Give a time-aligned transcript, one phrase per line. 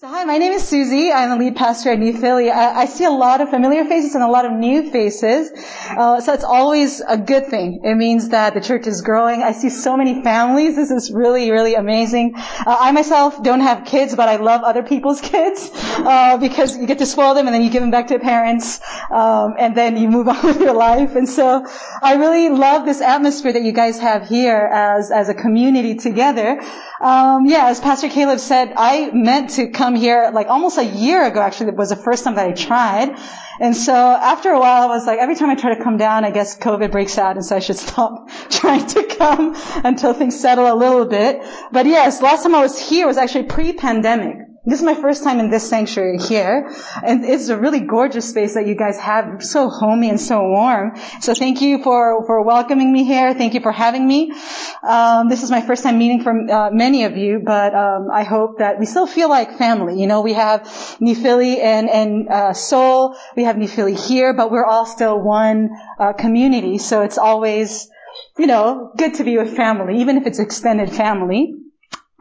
[0.00, 1.12] So hi, my name is Susie.
[1.12, 2.50] I'm the lead pastor at New Philly.
[2.50, 5.50] I, I see a lot of familiar faces and a lot of new faces.
[5.90, 7.82] Uh, so it's always a good thing.
[7.84, 9.42] It means that the church is growing.
[9.42, 10.74] I see so many families.
[10.74, 12.32] This is really, really amazing.
[12.34, 16.86] Uh, I myself don't have kids, but I love other people's kids uh, because you
[16.86, 18.80] get to spoil them and then you give them back to parents,
[19.10, 21.14] um, and then you move on with your life.
[21.14, 21.66] And so
[22.02, 26.58] I really love this atmosphere that you guys have here as as a community together.
[27.00, 31.26] Um, yeah, as Pastor Caleb said, I meant to come here like almost a year
[31.26, 31.40] ago.
[31.40, 33.18] Actually, it was the first time that I tried.
[33.58, 36.26] And so after a while, I was like, every time I try to come down,
[36.26, 40.38] I guess COVID breaks out, and so I should stop trying to come until things
[40.38, 41.42] settle a little bit.
[41.72, 44.49] But yes, last time I was here was actually pre-pandemic.
[44.66, 46.70] This is my first time in this sanctuary here,
[47.02, 51.00] and it's a really gorgeous space that you guys have, so homey and so warm.
[51.22, 53.32] So thank you for for welcoming me here.
[53.32, 54.32] Thank you for having me.
[54.86, 58.22] Um, this is my first time meeting from uh, many of you, but um, I
[58.22, 59.98] hope that we still feel like family.
[59.98, 60.68] You know, we have
[61.00, 65.18] New Philly and and uh, Seoul, we have New Philly here, but we're all still
[65.18, 66.76] one uh, community.
[66.76, 67.88] So it's always,
[68.36, 71.59] you know, good to be with family, even if it's extended family.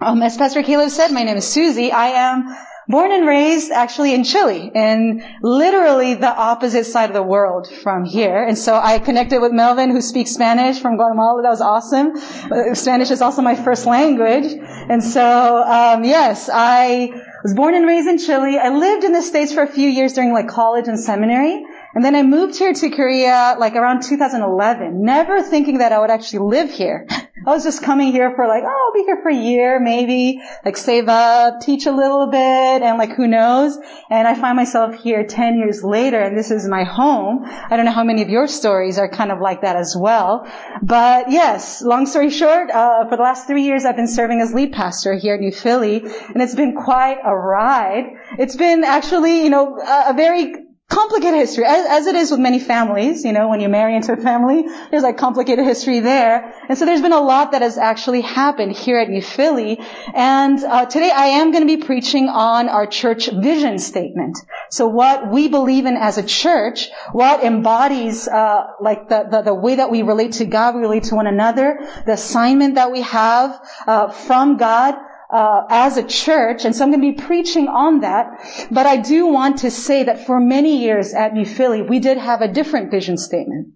[0.01, 1.91] Um, as Pastor Caleb said, my name is Susie.
[1.91, 2.55] I am
[2.87, 8.05] born and raised actually in Chile, in literally the opposite side of the world from
[8.05, 8.41] here.
[8.41, 11.41] And so I connected with Melvin, who speaks Spanish from Guatemala.
[11.41, 12.13] That was awesome.
[12.49, 14.45] Uh, Spanish is also my first language.
[14.89, 17.09] And so, um, yes, I
[17.43, 18.57] was born and raised in Chile.
[18.57, 21.65] I lived in the States for a few years during like college and seminary.
[21.95, 26.11] And then I moved here to Korea like around 2011, never thinking that I would
[26.11, 27.07] actually live here.
[27.47, 30.41] I was just coming here for like, oh, I'll be here for a year, maybe,
[30.65, 32.37] like save up, teach a little bit,
[32.83, 33.77] and like who knows.
[34.09, 37.45] And I find myself here 10 years later, and this is my home.
[37.45, 40.47] I don't know how many of your stories are kind of like that as well.
[40.83, 44.53] But yes, long story short, uh, for the last three years I've been serving as
[44.53, 48.03] lead pastor here at New Philly, and it's been quite a ride.
[48.37, 52.39] It's been actually, you know, a, a very complicated history, as, as, it is with
[52.39, 56.53] many families, you know, when you marry into a family, there's like complicated history there.
[56.67, 59.79] And so there's been a lot that has actually happened here at New Philly.
[60.13, 64.39] And uh, today I am going to be preaching on our church vision statement.
[64.71, 69.53] So what we believe in as a church, what embodies uh, like the, the, the,
[69.53, 73.01] way that we relate to God, we relate to one another, the assignment that we
[73.01, 74.95] have uh, from God,
[75.29, 78.67] uh, as a church, and so I'm going to be preaching on that.
[78.71, 82.17] But I do want to say that for many years at New Philly, we did
[82.17, 83.73] have a different vision statement.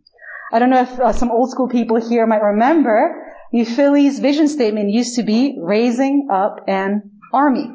[0.52, 3.28] I don't know if uh, some old school people here might remember.
[3.52, 7.70] New Philly's vision statement used to be raising up an army.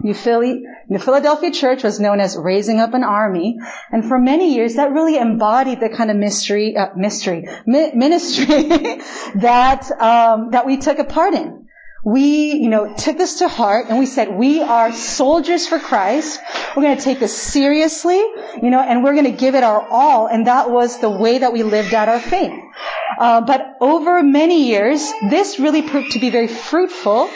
[0.00, 3.58] New Philly, the Philadelphia church was known as raising up an army,
[3.90, 8.46] and for many years that really embodied the kind of mystery, uh, mystery, mi- ministry
[9.34, 11.67] that um, that we took a part in
[12.04, 16.40] we, you know, took this to heart and we said, we are soldiers for Christ.
[16.76, 19.86] We're going to take this seriously, you know, and we're going to give it our
[19.88, 20.28] all.
[20.28, 22.52] And that was the way that we lived out our faith.
[23.18, 27.28] Uh, but over many years, this really proved to be very fruitful.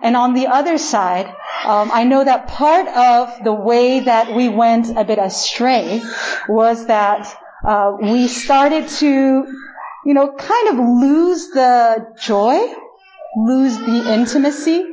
[0.00, 1.26] And on the other side,
[1.64, 6.02] um, I know that part of the way that we went a bit astray
[6.48, 7.34] was that
[7.66, 12.72] uh, we started to, you know, kind of lose the joy
[13.36, 14.84] lose the intimacy,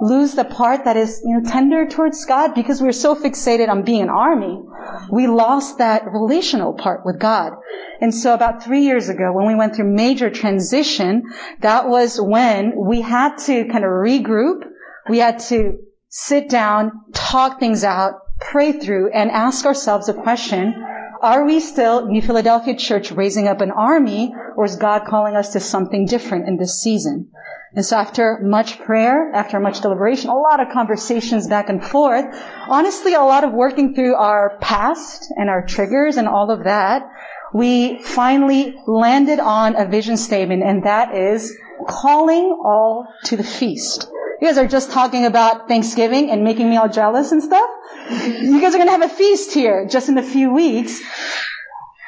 [0.00, 3.82] lose the part that is, you know, tender towards God because we're so fixated on
[3.82, 4.62] being an army.
[5.10, 7.52] We lost that relational part with God.
[8.00, 11.24] And so about three years ago, when we went through major transition,
[11.60, 14.64] that was when we had to kind of regroup.
[15.08, 20.74] We had to sit down, talk things out, pray through, and ask ourselves a question.
[21.22, 25.52] Are we still, New Philadelphia Church, raising up an army, or is God calling us
[25.52, 27.28] to something different in this season?
[27.74, 32.24] And so after much prayer, after much deliberation, a lot of conversations back and forth,
[32.66, 37.06] honestly, a lot of working through our past and our triggers and all of that,
[37.52, 41.54] we finally landed on a vision statement, and that is
[41.86, 44.08] calling all to the feast.
[44.40, 47.68] You guys are just talking about Thanksgiving and making me all jealous and stuff.
[48.10, 51.00] You guys are going to have a feast here just in a few weeks.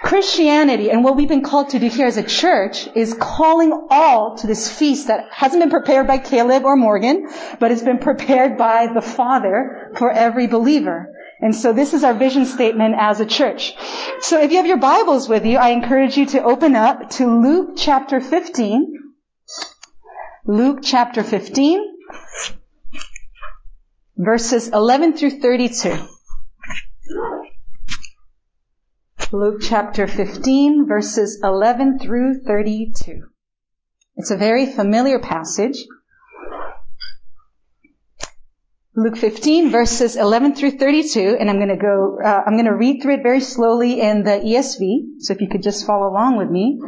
[0.03, 4.37] Christianity and what we've been called to do here as a church is calling all
[4.37, 7.29] to this feast that hasn't been prepared by Caleb or Morgan,
[7.61, 11.15] but it's been prepared by the Father for every believer.
[11.41, 13.75] And so this is our vision statement as a church.
[14.21, 17.41] So if you have your Bibles with you, I encourage you to open up to
[17.41, 18.99] Luke chapter 15.
[20.47, 21.81] Luke chapter 15,
[24.17, 25.97] verses 11 through 32.
[29.33, 33.23] Luke chapter 15 verses 11 through 32.
[34.17, 35.87] It's a very familiar passage.
[38.95, 42.77] Luke 15 verses 11 through 32, and I'm going to go, uh, I'm going to
[42.77, 46.37] read through it very slowly in the ESV, so if you could just follow along
[46.37, 46.79] with me.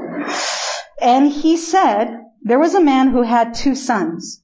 [1.00, 4.43] And he said, there was a man who had two sons.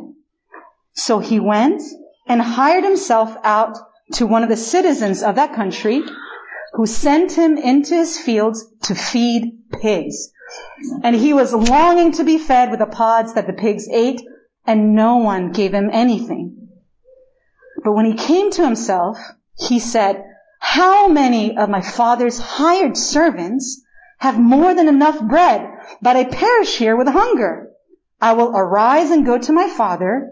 [0.93, 1.81] So he went
[2.27, 3.77] and hired himself out
[4.13, 6.03] to one of the citizens of that country,
[6.73, 10.31] who sent him into his fields to feed pigs.
[11.03, 14.21] And he was longing to be fed with the pods that the pigs ate,
[14.65, 16.69] and no one gave him anything.
[17.83, 19.17] But when he came to himself,
[19.57, 20.23] he said,
[20.59, 23.81] how many of my father's hired servants
[24.19, 25.67] have more than enough bread,
[26.01, 27.71] but I perish here with hunger?
[28.21, 30.31] I will arise and go to my father,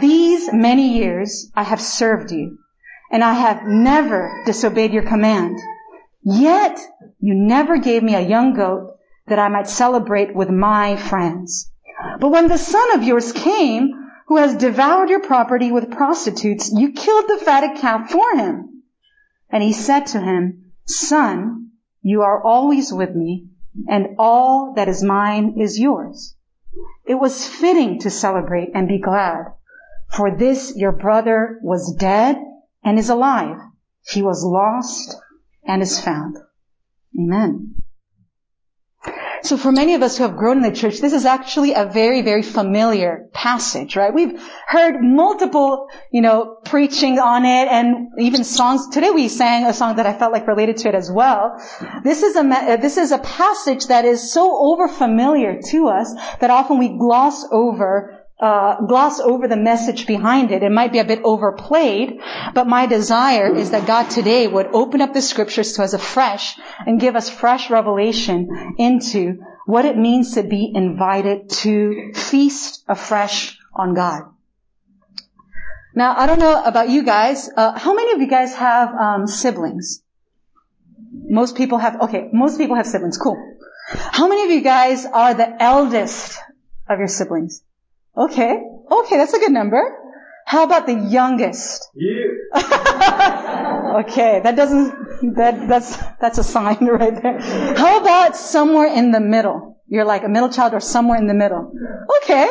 [0.00, 2.58] these many years I have served you
[3.10, 5.58] and I have never disobeyed your command.
[6.22, 6.80] Yet
[7.20, 8.96] you never gave me a young goat
[9.26, 11.70] that I might celebrate with my friends.
[12.18, 13.90] But when the son of yours came,
[14.26, 18.82] who has devoured your property with prostitutes, you killed the fatted calf for him.
[19.50, 21.70] And he said to him, Son,
[22.00, 23.48] you are always with me,
[23.88, 26.34] and all that is mine is yours.
[27.04, 29.52] It was fitting to celebrate and be glad,
[30.12, 32.36] for this your brother was dead
[32.84, 33.56] and is alive.
[34.06, 35.16] He was lost
[35.64, 36.36] and is found.
[37.18, 37.82] Amen.
[39.42, 41.84] So for many of us who have grown in the church, this is actually a
[41.84, 44.14] very, very familiar passage, right?
[44.14, 48.88] We've heard multiple, you know, preaching on it and even songs.
[48.90, 51.60] Today we sang a song that I felt like related to it as well.
[52.04, 56.14] This is a, uh, this is a passage that is so over familiar to us
[56.38, 60.64] that often we gloss over uh, gloss over the message behind it.
[60.64, 62.20] It might be a bit overplayed,
[62.54, 66.58] but my desire is that God today would open up the scriptures to us afresh
[66.84, 73.56] and give us fresh revelation into what it means to be invited to feast afresh
[73.72, 74.24] on God.
[75.94, 77.48] Now, I don't know about you guys.
[77.56, 80.02] Uh, how many of you guys have um, siblings?
[81.12, 82.00] Most people have.
[82.02, 83.18] Okay, most people have siblings.
[83.18, 83.36] Cool.
[83.88, 86.38] How many of you guys are the eldest
[86.88, 87.62] of your siblings?
[88.16, 88.60] Okay.
[88.90, 89.80] Okay, that's a good number.
[90.44, 91.88] How about the youngest?
[91.94, 92.50] You.
[92.54, 97.40] okay, that doesn't, that, that's, that's a sign right there.
[97.76, 99.80] How about somewhere in the middle?
[99.86, 101.72] You're like a middle child or somewhere in the middle.
[102.22, 102.48] Okay.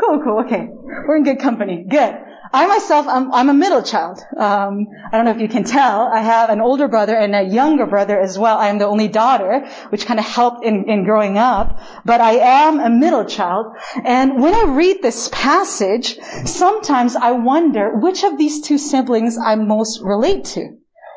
[0.00, 0.68] Cool, cool, okay.
[0.68, 1.84] We're in good company.
[1.88, 2.14] Good.
[2.54, 4.20] I myself, I'm, I'm a middle child.
[4.36, 6.02] Um, I don't know if you can tell.
[6.02, 8.56] I have an older brother and a younger brother as well.
[8.56, 11.80] I am the only daughter, which kind of helped in, in growing up.
[12.04, 13.74] But I am a middle child.
[14.04, 19.56] And when I read this passage, sometimes I wonder which of these two siblings I
[19.56, 20.60] most relate to.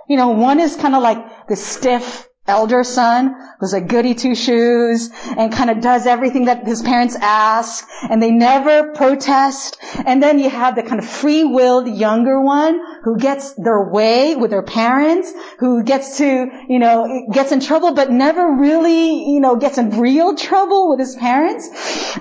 [0.09, 4.35] You know, one is kind of like the stiff, elder son who's a goody two
[4.35, 9.77] shoes and kind of does everything that his parents ask and they never protest.
[10.05, 14.51] And then you have the kind of free-willed younger one who gets their way with
[14.51, 19.55] their parents, who gets to, you know, gets in trouble but never really, you know,
[19.55, 21.67] gets in real trouble with his parents.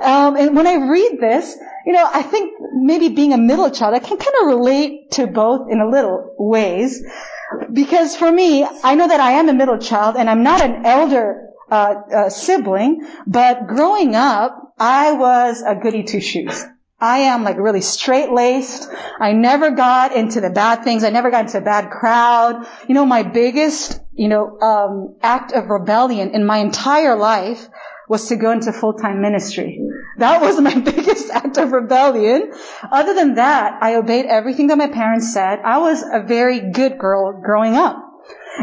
[0.01, 1.57] Um, and when I read this,
[1.87, 5.27] you know, I think maybe being a middle child, I can kind of relate to
[5.27, 7.03] both in a little ways.
[7.73, 10.85] Because for me, I know that I am a middle child and I'm not an
[10.85, 16.65] elder uh, uh, sibling, but growing up, I was a goody two shoes.
[16.99, 18.89] I am like really straight laced.
[19.21, 21.05] I never got into the bad things.
[21.05, 22.67] I never got into a bad crowd.
[22.89, 27.69] You know, my biggest, you know, um, act of rebellion in my entire life
[28.09, 29.81] was to go into full-time ministry.
[30.19, 32.53] That was my biggest act of rebellion.
[32.91, 35.61] Other than that, I obeyed everything that my parents said.
[35.65, 38.03] I was a very good girl growing up.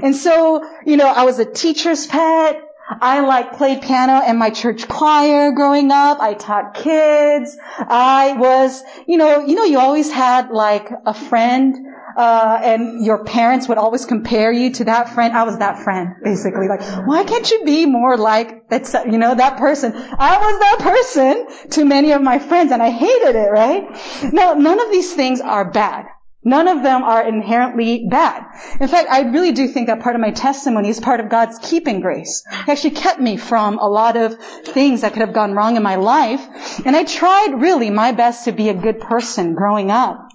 [0.01, 2.61] And so, you know, I was a teacher's pet.
[2.89, 6.19] I like played piano in my church choir growing up.
[6.19, 7.57] I taught kids.
[7.77, 11.75] I was, you know, you know, you always had like a friend
[12.17, 15.35] uh, and your parents would always compare you to that friend.
[15.35, 16.67] I was that friend, basically.
[16.67, 19.93] Like, why can't you be more like that, you know, that person?
[19.95, 24.33] I was that person to many of my friends and I hated it, right?
[24.33, 26.05] Now, none of these things are bad.
[26.45, 28.43] None of them are inherently bad.
[28.79, 31.57] In fact, I really do think that part of my testimony is part of God's
[31.59, 32.43] keeping grace.
[32.65, 35.83] He actually kept me from a lot of things that could have gone wrong in
[35.83, 36.45] my life.
[36.85, 40.27] And I tried really my best to be a good person growing up.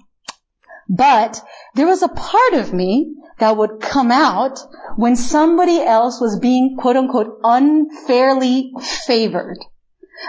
[0.89, 1.39] But
[1.75, 4.59] there was a part of me that would come out
[4.95, 8.73] when somebody else was being quote unquote unfairly
[9.05, 9.59] favored.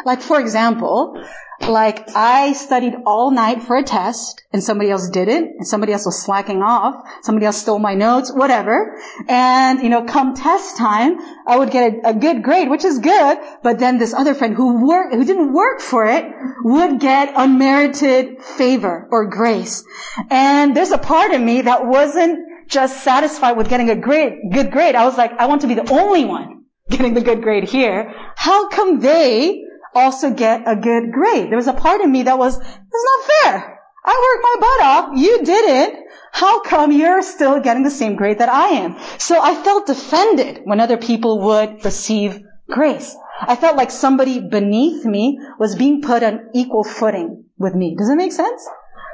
[0.05, 1.17] Like for example,
[1.69, 6.07] like I studied all night for a test and somebody else didn't and somebody else
[6.07, 7.05] was slacking off.
[7.23, 8.99] Somebody else stole my notes, whatever.
[9.29, 12.99] And, you know, come test time, I would get a, a good grade, which is
[12.99, 13.39] good.
[13.63, 16.25] But then this other friend who worked, who didn't work for it
[16.65, 19.85] would get unmerited favor or grace.
[20.31, 24.71] And there's a part of me that wasn't just satisfied with getting a great, good
[24.71, 24.95] grade.
[24.95, 28.13] I was like, I want to be the only one getting the good grade here.
[28.37, 29.63] How come they
[29.95, 31.51] also get a good grade.
[31.51, 33.79] There was a part of me that was, it's not fair.
[34.05, 35.19] I worked my butt off.
[35.19, 36.07] You didn't.
[36.33, 38.97] How come you're still getting the same grade that I am?
[39.19, 43.15] So I felt defended when other people would receive grace.
[43.41, 47.97] I felt like somebody beneath me was being put on equal footing with me.
[47.97, 48.67] Does that make sense?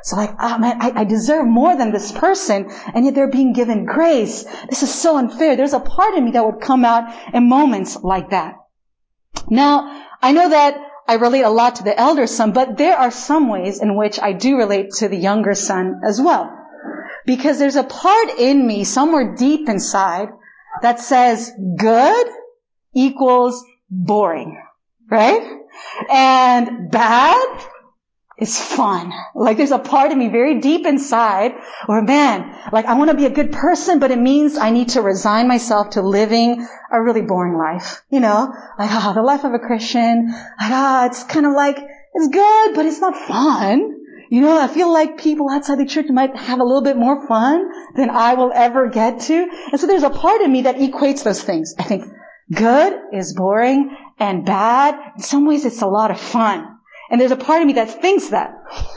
[0.02, 3.52] So like, oh man, I, I deserve more than this person, and yet they're being
[3.52, 4.44] given grace.
[4.68, 5.56] This is so unfair.
[5.56, 8.54] There's a part of me that would come out in moments like that.
[9.48, 13.10] Now, I know that I relate a lot to the elder son, but there are
[13.10, 16.52] some ways in which I do relate to the younger son as well.
[17.24, 20.28] Because there's a part in me somewhere deep inside
[20.82, 22.26] that says good
[22.94, 24.60] equals boring,
[25.08, 25.42] right?
[26.10, 27.66] And bad
[28.38, 29.12] is fun.
[29.34, 31.52] Like there's a part of me very deep inside
[31.86, 34.90] where man, like I want to be a good person, but it means I need
[34.90, 38.02] to resign myself to living a really boring life.
[38.10, 41.46] You know, like, ah, oh, the life of a Christian, like, ah, oh, it's kind
[41.46, 43.94] of like, it's good, but it's not fun.
[44.28, 47.26] You know, I feel like people outside the church might have a little bit more
[47.28, 49.48] fun than I will ever get to.
[49.70, 51.74] And so there's a part of me that equates those things.
[51.78, 52.04] I think
[52.52, 54.96] good is boring and bad.
[55.16, 56.75] In some ways it's a lot of fun.
[57.10, 58.50] And there's a part of me that thinks that.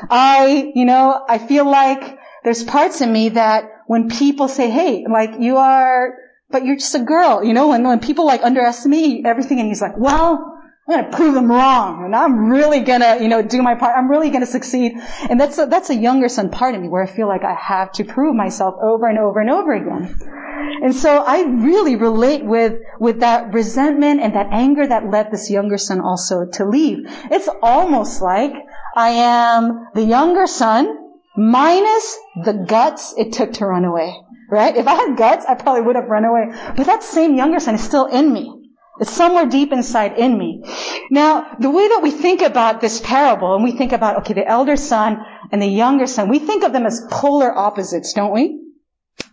[0.09, 5.05] I, you know, I feel like there's parts of me that when people say, hey,
[5.11, 6.15] like you are,
[6.49, 9.81] but you're just a girl, you know, when, when people like underestimate everything and he's
[9.81, 13.75] like, well, I'm gonna prove them wrong, and I'm really gonna, you know, do my
[13.75, 13.95] part.
[13.95, 14.93] I'm really gonna succeed.
[15.29, 17.53] And that's a, that's a younger son part of me where I feel like I
[17.53, 20.19] have to prove myself over and over and over again.
[20.81, 25.49] And so I really relate with, with that resentment and that anger that led this
[25.49, 26.99] younger son also to leave.
[27.31, 28.53] It's almost like
[28.95, 30.95] I am the younger son
[31.35, 34.15] minus the guts it took to run away.
[34.49, 34.75] Right?
[34.75, 36.47] If I had guts, I probably would have run away.
[36.75, 38.59] But that same younger son is still in me.
[38.99, 40.63] It's somewhere deep inside in me.
[41.09, 44.45] Now, the way that we think about this parable, and we think about, okay, the
[44.45, 45.19] elder son
[45.51, 48.59] and the younger son, we think of them as polar opposites, don't we?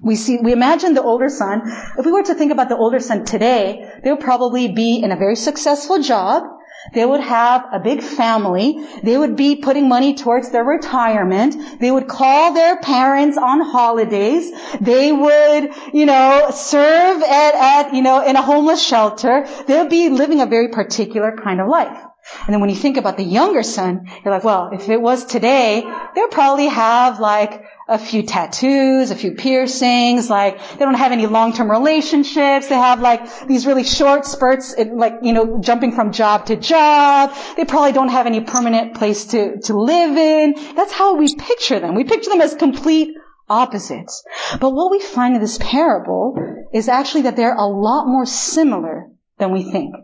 [0.01, 1.63] We see, we imagine the older son,
[1.99, 5.11] if we were to think about the older son today, they would probably be in
[5.11, 6.45] a very successful job.
[6.93, 8.87] They would have a big family.
[9.03, 11.81] They would be putting money towards their retirement.
[11.81, 14.53] They would call their parents on holidays.
[14.81, 19.47] They would, you know, serve at, at, you know, in a homeless shelter.
[19.67, 21.99] They would be living a very particular kind of life.
[22.47, 25.25] And then when you think about the younger son, you're like, well, if it was
[25.25, 31.13] today, they'll probably have like a few tattoos, a few piercings, like they don't have
[31.13, 32.67] any long-term relationships.
[32.67, 37.33] They have like these really short spurts, like, you know, jumping from job to job.
[37.57, 40.55] They probably don't have any permanent place to, to live in.
[40.75, 41.95] That's how we picture them.
[41.95, 43.15] We picture them as complete
[43.49, 44.25] opposites.
[44.61, 46.35] But what we find in this parable
[46.73, 49.95] is actually that they're a lot more similar than we think.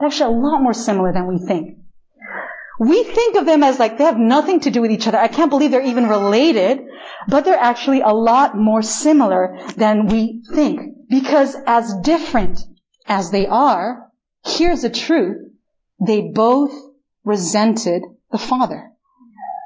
[0.00, 1.76] They're actually a lot more similar than we think.
[2.80, 5.18] We think of them as like they have nothing to do with each other.
[5.18, 6.80] I can't believe they're even related,
[7.28, 10.80] but they're actually a lot more similar than we think.
[11.10, 12.58] Because as different
[13.06, 14.10] as they are,
[14.46, 15.46] here's the truth.
[16.04, 16.72] They both
[17.24, 18.02] resented
[18.32, 18.92] the father.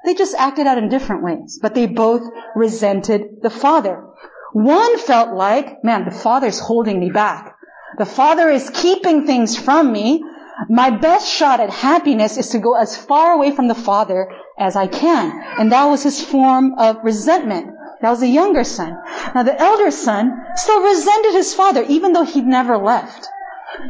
[0.04, 2.22] They just acted out in different ways, but they both
[2.56, 4.04] resented the father.
[4.52, 7.54] One felt like, man, the father's holding me back.
[7.98, 10.22] The father is keeping things from me.
[10.68, 14.76] My best shot at happiness is to go as far away from the father as
[14.76, 15.42] I can.
[15.58, 17.70] And that was his form of resentment.
[18.00, 18.96] That was the younger son.
[19.34, 23.28] Now the elder son still resented his father, even though he'd never left.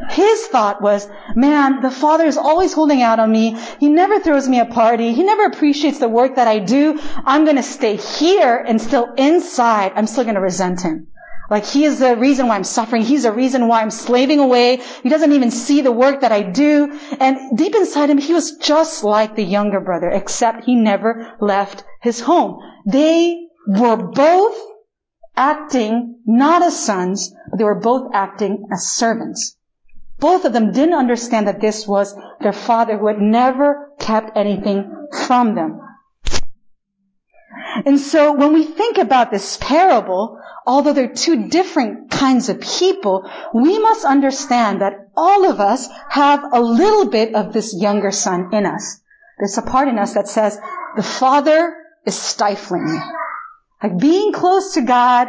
[0.09, 3.57] His thought was, man, the father is always holding out on me.
[3.79, 5.13] He never throws me a party.
[5.13, 6.99] He never appreciates the work that I do.
[7.25, 11.07] I'm going to stay here and still inside, I'm still going to resent him.
[11.49, 13.03] Like he is the reason why I'm suffering.
[13.03, 14.81] He's the reason why I'm slaving away.
[15.03, 16.99] He doesn't even see the work that I do.
[17.19, 21.83] And deep inside him, he was just like the younger brother, except he never left
[22.01, 22.59] his home.
[22.85, 24.57] They were both
[25.35, 29.57] acting not as sons, but they were both acting as servants.
[30.19, 35.07] Both of them didn't understand that this was their father who had never kept anything
[35.25, 35.81] from them.
[37.85, 40.34] And so when we think about this parable,
[40.65, 46.43] although they're two different kinds of people, we must understand that all of us have
[46.53, 49.01] a little bit of this younger son in us.
[49.37, 50.57] There's a part in us that says,
[50.95, 52.99] the father is stifling me.
[53.83, 55.27] Like being close to God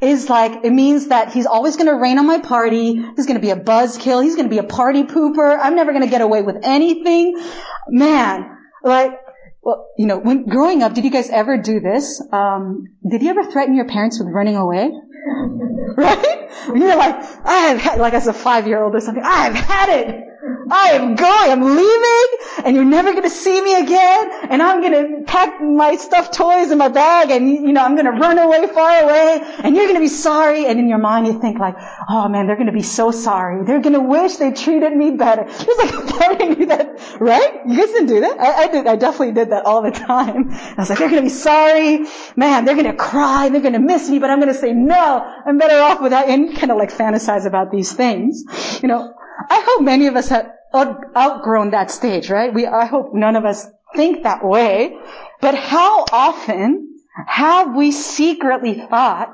[0.00, 2.94] is like, it means that he's always going to rain on my party.
[3.16, 4.22] He's going to be a buzzkill.
[4.22, 5.58] He's going to be a party pooper.
[5.60, 7.40] I'm never going to get away with anything.
[7.88, 9.12] Man, like,
[9.68, 12.22] well, you know, when growing up, did you guys ever do this?
[12.32, 14.90] Um, did you ever threaten your parents with running away?
[15.96, 16.50] right?
[16.74, 19.54] You're like, I have had, like as a five year old or something, I have
[19.54, 20.24] had it.
[20.70, 25.22] I am going, I'm leaving, and you're never gonna see me again, and I'm gonna
[25.26, 29.02] pack my stuffed toys in my bag, and you know, I'm gonna run away far
[29.02, 31.74] away, and you're gonna be sorry, and in your mind you think like,
[32.08, 33.64] oh man, they're gonna be so sorry.
[33.64, 35.44] They're gonna wish they treated me better.
[35.48, 37.66] There's like a part of me that, right?
[37.66, 38.38] You guys didn't do that?
[38.38, 40.50] I, I did, I definitely did that all the time.
[40.50, 44.18] I was like, they're gonna be sorry, man, they're gonna cry, they're gonna miss me,
[44.18, 47.70] but I'm gonna say, no, I'm better off without, and kind of like fantasize about
[47.70, 48.44] these things.
[48.82, 49.12] You know,
[49.50, 52.52] I hope many of us have outgrown that stage, right?
[52.52, 54.96] We, I hope none of us think that way.
[55.40, 59.30] But how often have we secretly thought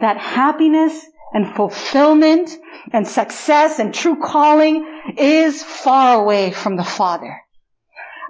[0.00, 0.98] that happiness
[1.32, 2.50] and fulfillment
[2.92, 7.40] and success and true calling is far away from the Father?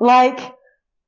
[0.00, 0.40] Like,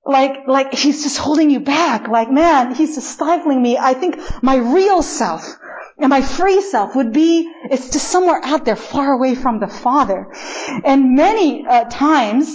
[0.04, 2.08] like, like he's just holding you back.
[2.08, 3.76] Like, man, he's just stifling me.
[3.76, 5.56] I think my real self,
[5.98, 9.66] and my free self would be, it's just somewhere out there far away from the
[9.66, 10.30] Father.
[10.84, 12.54] And many uh, times,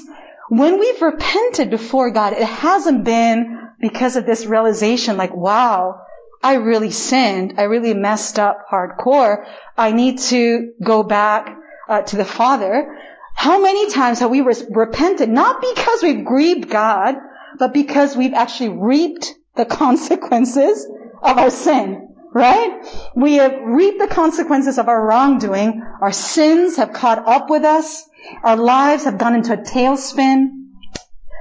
[0.50, 6.02] when we've repented before God, it hasn't been because of this realization like, wow,
[6.44, 7.56] I really sinned.
[7.58, 9.46] I really messed up hardcore.
[9.76, 11.58] I need to go back
[11.90, 12.96] uh, to the Father.
[13.34, 15.30] How many times have we re- repented?
[15.30, 17.16] Not because we've grieved God,
[17.58, 20.86] but because we've actually reaped the consequences
[21.24, 22.86] of our sin right?
[23.16, 25.82] We have reaped the consequences of our wrongdoing.
[26.02, 28.04] Our sins have caught up with us.
[28.44, 30.48] Our lives have gone into a tailspin.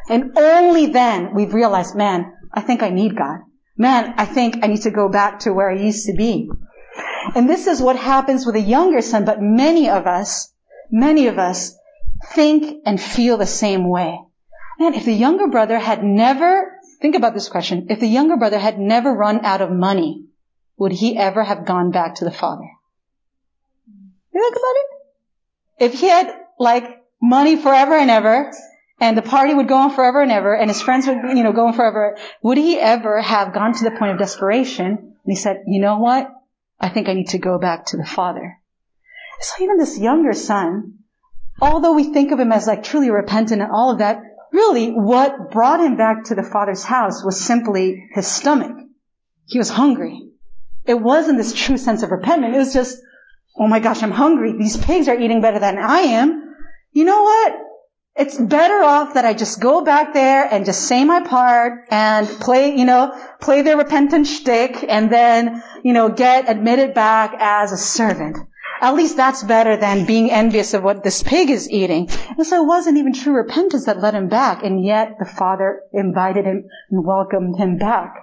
[0.09, 3.41] And only then we've realized, man, I think I need God.
[3.77, 6.51] Man, I think I need to go back to where I used to be.
[7.35, 10.53] And this is what happens with a younger son, but many of us,
[10.91, 11.77] many of us
[12.33, 14.19] think and feel the same way.
[14.79, 18.59] Man, if the younger brother had never, think about this question, if the younger brother
[18.59, 20.25] had never run out of money,
[20.81, 22.69] would he ever have gone back to the Father?
[24.33, 25.93] You think about it?
[25.93, 28.51] If he had like money forever and ever,
[28.99, 31.53] and the party would go on forever and ever, and his friends would, you know,
[31.53, 34.87] go on forever, would he ever have gone to the point of desperation?
[34.87, 36.31] And he said, you know what?
[36.81, 38.57] I think I need to go back to the Father.
[39.41, 41.01] So even this younger son,
[41.61, 45.51] although we think of him as like truly repentant and all of that, really what
[45.51, 48.79] brought him back to the Father's house was simply his stomach.
[49.45, 50.30] He was hungry.
[50.91, 52.55] It wasn't this true sense of repentance.
[52.55, 52.99] It was just,
[53.59, 54.55] oh my gosh, I'm hungry.
[54.59, 56.55] These pigs are eating better than I am.
[56.93, 57.53] You know what?
[58.17, 62.29] it's better off that I just go back there and just say my part and
[62.29, 67.73] play, you know, play the repentant shtick and then, you know, get admitted back as
[67.73, 68.37] a servant.
[68.83, 72.09] At least that's better than being envious of what this pig is eating.
[72.37, 75.83] And so it wasn't even true repentance that led him back, and yet the Father
[75.93, 78.15] invited him and welcomed him back.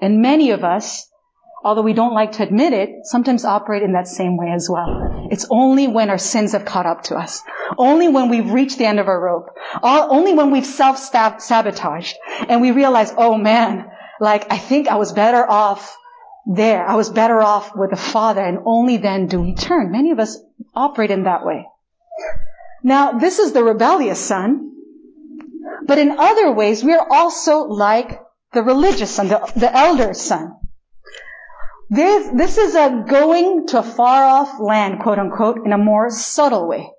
[0.00, 1.08] And many of us,
[1.64, 5.28] although we don't like to admit it, sometimes operate in that same way as well.
[5.30, 7.42] It's only when our sins have caught up to us.
[7.78, 9.50] Only when we've reached the end of our rope.
[9.82, 12.16] Only when we've self-sabotaged
[12.48, 15.96] and we realize, oh man, like I think I was better off
[16.46, 16.84] there.
[16.86, 19.92] I was better off with the Father and only then do we turn.
[19.92, 20.38] Many of us
[20.74, 21.66] operate in that way.
[22.82, 24.70] Now, this is the rebellious son.
[25.86, 28.20] But in other ways, we are also like
[28.52, 30.56] the religious son, the, the elder son.
[31.92, 36.08] This, this is a going to a far off land, quote unquote, in a more
[36.08, 36.90] subtle way.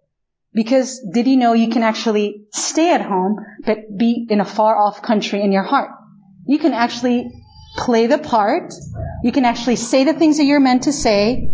[0.54, 4.78] Because did you know you can actually stay at home, but be in a far
[4.78, 5.90] off country in your heart?
[6.46, 7.32] You can actually
[7.76, 8.72] play the part.
[9.24, 11.48] You can actually say the things that you're meant to say.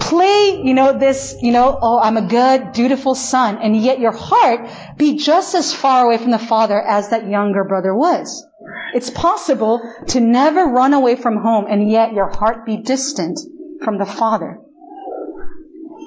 [0.00, 4.12] Play, you know, this, you know, oh, I'm a good, dutiful son, and yet your
[4.16, 8.46] heart be just as far away from the father as that younger brother was.
[8.94, 13.38] It's possible to never run away from home and yet your heart be distant
[13.82, 14.60] from the Father.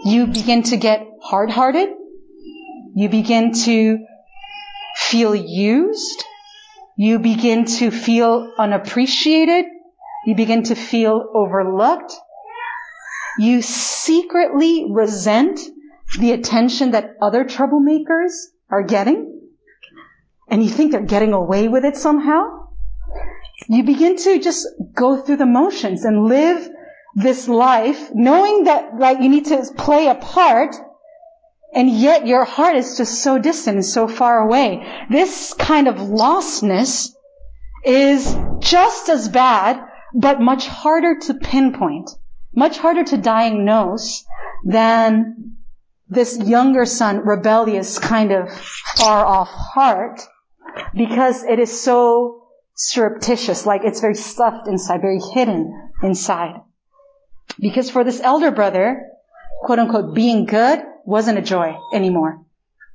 [0.06, 1.89] You begin to get hard-hearted.
[2.95, 4.06] You begin to
[4.95, 6.23] feel used.
[6.97, 9.65] You begin to feel unappreciated.
[10.26, 12.13] You begin to feel overlooked.
[13.39, 15.60] You secretly resent
[16.19, 18.34] the attention that other troublemakers
[18.69, 19.33] are getting.
[20.54, 22.68] And you think they're getting away with it somehow.
[23.68, 26.70] You begin to just go through the motions and live
[27.16, 30.76] this life knowing that like you need to play a part
[31.74, 34.86] and yet your heart is just so distant and so far away.
[35.10, 37.10] This kind of lostness
[37.84, 42.12] is just as bad, but much harder to pinpoint,
[42.54, 44.24] much harder to diagnose
[44.63, 45.56] than
[46.10, 50.22] this younger son, rebellious kind of far off heart,
[50.95, 52.43] because it is so
[52.76, 56.62] surreptitious, like it's very stuffed inside, very hidden inside.
[57.60, 59.10] Because for this elder brother,
[59.63, 62.41] quote unquote, being good wasn't a joy anymore.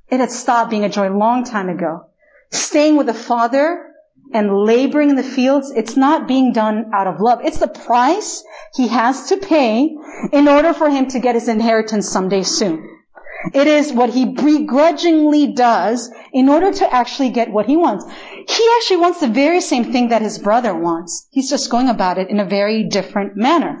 [0.09, 2.07] It had stopped being a joy long time ago.
[2.51, 3.85] Staying with the father
[4.33, 7.41] and laboring in the fields, it's not being done out of love.
[7.43, 8.43] It's the price
[8.75, 9.95] he has to pay
[10.31, 12.87] in order for him to get his inheritance someday soon.
[13.53, 18.05] It is what he begrudgingly does in order to actually get what he wants.
[18.47, 21.27] He actually wants the very same thing that his brother wants.
[21.31, 23.79] He's just going about it in a very different manner.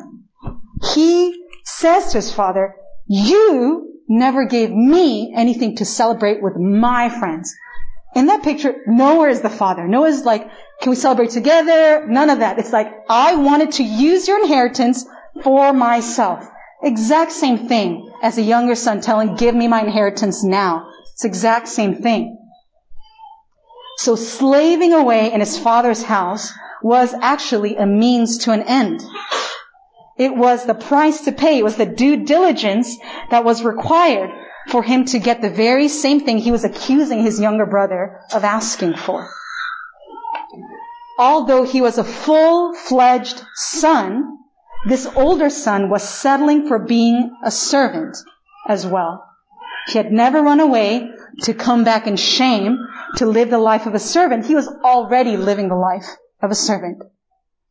[0.93, 2.75] He says to his father,
[3.07, 7.55] you never gave me anything to celebrate with my friends.
[8.15, 9.87] In that picture, nowhere is the father.
[9.87, 10.49] Noah's like,
[10.81, 12.07] can we celebrate together?
[12.07, 12.57] None of that.
[12.57, 15.05] It's like, I wanted to use your inheritance
[15.43, 16.49] for myself.
[16.81, 20.89] Exact same thing as a younger son telling, give me my inheritance now.
[21.19, 22.37] It's exact same thing.
[23.97, 29.03] So slaving away in his father's house was actually a means to an end.
[30.17, 31.59] It was the price to pay.
[31.59, 32.95] It was the due diligence
[33.31, 34.29] that was required
[34.69, 38.45] for him to get the very same thing he was accusing his younger brother of
[38.45, 39.29] asking for.
[41.17, 44.37] Although he was a full-fledged son,
[44.87, 48.15] this older son was settling for being a servant
[48.65, 49.28] as well.
[49.89, 51.09] He had never run away
[51.43, 52.77] to come back in shame
[53.17, 54.45] to live the life of a servant.
[54.45, 56.05] He was already living the life
[56.41, 57.01] of a servant.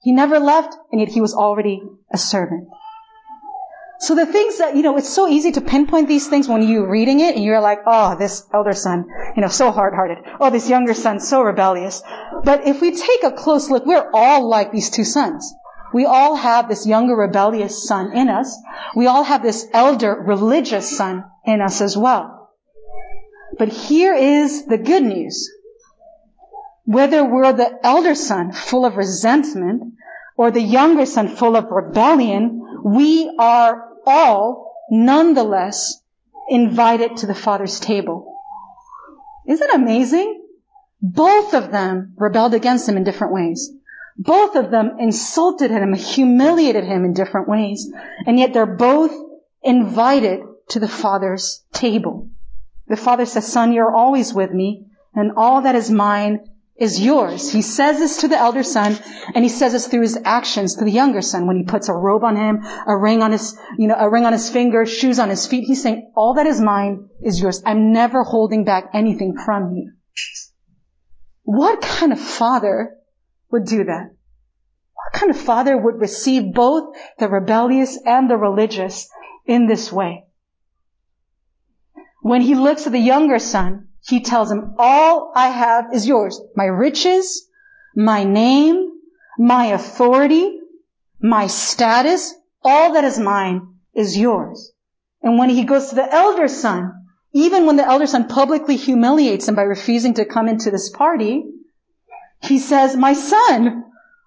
[0.01, 2.69] He never left, and yet he was already a servant.
[4.01, 6.89] So the things that, you know, it's so easy to pinpoint these things when you're
[6.89, 10.19] reading it and you're like, oh, this elder son, you know, so hard-hearted.
[10.41, 12.03] Oh, this younger son, so rebellious.
[12.45, 15.53] But if we take a close look, we're all like these two sons.
[15.93, 18.57] We all have this younger rebellious son in us.
[18.95, 22.51] We all have this elder religious son in us as well.
[23.59, 25.51] But here is the good news.
[26.85, 29.95] Whether we're the elder son full of resentment
[30.37, 36.01] or the younger son full of rebellion, we are all nonetheless
[36.49, 38.35] invited to the Father's table.
[39.47, 40.45] Isn't it amazing?
[41.01, 43.71] Both of them rebelled against him in different ways.
[44.19, 47.91] Both of them insulted him, humiliated him in different ways,
[48.27, 49.13] and yet they're both
[49.63, 52.29] invited to the Father's table.
[52.89, 56.41] The Father says, Son, you're always with me, and all that is mine
[56.79, 57.53] is yours.
[57.53, 58.99] He says this to the elder son,
[59.35, 61.93] and he says this through his actions to the younger son when he puts a
[61.93, 65.19] robe on him, a ring on his, you know, a ring on his finger, shoes
[65.19, 65.65] on his feet.
[65.65, 67.63] He's saying, all that is mine is yours.
[67.67, 69.93] I'm never holding back anything from you.
[71.43, 72.97] What kind of father
[73.51, 74.11] would do that?
[74.95, 79.09] What kind of father would receive both the rebellious and the religious
[79.47, 80.27] in this way?
[82.23, 86.41] When he looks at the younger son, he tells him, all I have is yours.
[86.57, 87.49] My riches,
[87.95, 88.91] my name,
[89.39, 90.59] my authority,
[91.21, 94.73] my status, all that is mine is yours.
[95.23, 96.93] And when he goes to the elder son,
[97.33, 101.45] even when the elder son publicly humiliates him by refusing to come into this party,
[102.43, 103.85] he says, my son,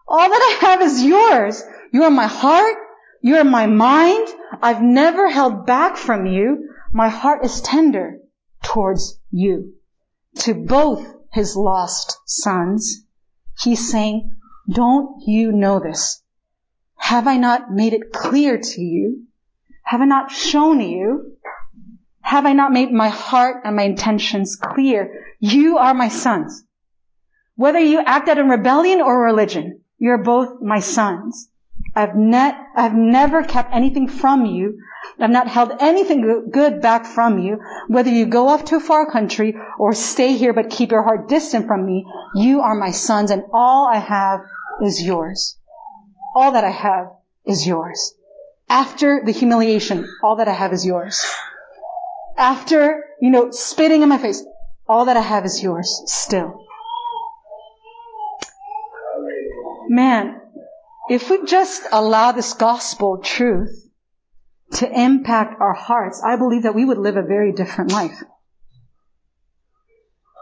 [0.07, 1.63] all that I have is yours.
[1.93, 2.75] You are my heart.
[3.21, 4.27] You are my mind.
[4.61, 6.69] I've never held back from you.
[6.91, 8.19] My heart is tender
[8.63, 9.75] towards you.
[10.39, 13.05] To both his lost sons,
[13.61, 14.31] he's saying,
[14.69, 16.21] don't you know this?
[16.95, 19.25] Have I not made it clear to you?
[19.83, 21.37] Have I not shown you?
[22.21, 25.25] Have I not made my heart and my intentions clear?
[25.39, 26.63] You are my sons.
[27.63, 31.49] Whether you act out in rebellion or religion, you're both my sons.
[31.95, 34.79] I've, ne- I've never kept anything from you
[35.19, 37.59] I've not held anything good back from you.
[37.87, 41.27] Whether you go off to a far country or stay here but keep your heart
[41.27, 44.41] distant from me, you are my sons and all I have
[44.83, 45.57] is yours.
[46.35, 47.07] All that I have
[47.45, 48.13] is yours.
[48.69, 51.23] After the humiliation, all that I have is yours.
[52.37, 54.43] After, you know, spitting in my face,
[54.87, 56.65] all that I have is yours still.
[60.01, 60.41] Man,
[61.09, 63.87] if we just allow this gospel truth
[64.79, 68.17] to impact our hearts, I believe that we would live a very different life.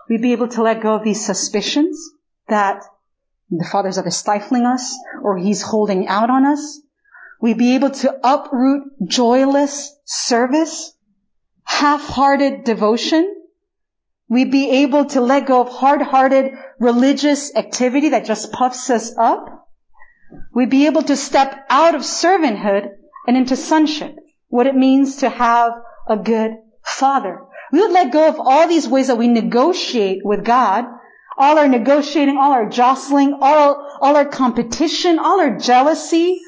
[0.08, 2.00] We'd be able to let go of these suspicions
[2.48, 2.86] that
[3.50, 6.80] the Father's either stifling us or He's holding out on us.
[7.42, 10.94] We'd be able to uproot joyless service,
[11.66, 13.39] half-hearted devotion.
[14.30, 19.68] We'd be able to let go of hard-hearted religious activity that just puffs us up.
[20.54, 22.92] We'd be able to step out of servanthood
[23.26, 24.16] and into sonship,
[24.48, 25.74] what it means to have
[26.08, 26.52] a good
[26.84, 27.42] father.
[27.72, 30.86] We would let go of all these ways that we negotiate with God,
[31.36, 36.40] all our negotiating, all our jostling, all, all our competition, all our jealousy,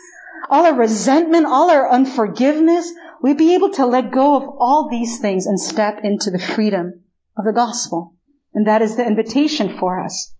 [0.51, 2.93] all our resentment, all our unforgiveness.
[3.23, 7.01] We'd be able to let go of all these things and step into the freedom
[7.41, 8.15] of the gospel.
[8.53, 10.33] And that is the invitation for us.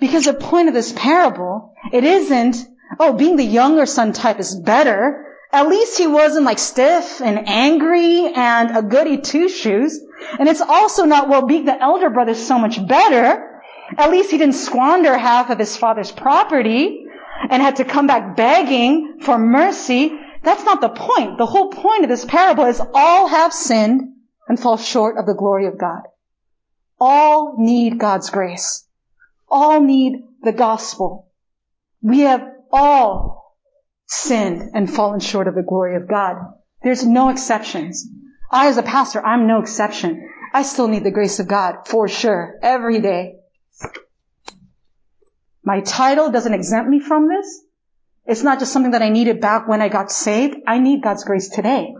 [0.00, 2.56] Because the point of this parable, it isn't,
[2.98, 5.26] oh, being the younger son type is better.
[5.52, 9.98] At least he wasn't like stiff and angry and a goody two shoes.
[10.38, 13.62] And it's also not, well, being the elder brother is so much better.
[13.96, 17.04] At least he didn't squander half of his father's property
[17.50, 20.12] and had to come back begging for mercy.
[20.42, 21.38] That's not the point.
[21.38, 24.02] The whole point of this parable is all have sinned
[24.48, 26.02] and fall short of the glory of God.
[27.00, 28.86] All need God's grace.
[29.48, 31.30] All need the gospel.
[32.02, 33.56] We have all
[34.06, 36.36] sinned and fallen short of the glory of God.
[36.82, 38.06] There's no exceptions.
[38.50, 40.28] I, as a pastor, I'm no exception.
[40.52, 43.36] I still need the grace of God, for sure, every day.
[45.62, 47.60] My title doesn't exempt me from this.
[48.24, 50.56] It's not just something that I needed back when I got saved.
[50.66, 51.94] I need God's grace today.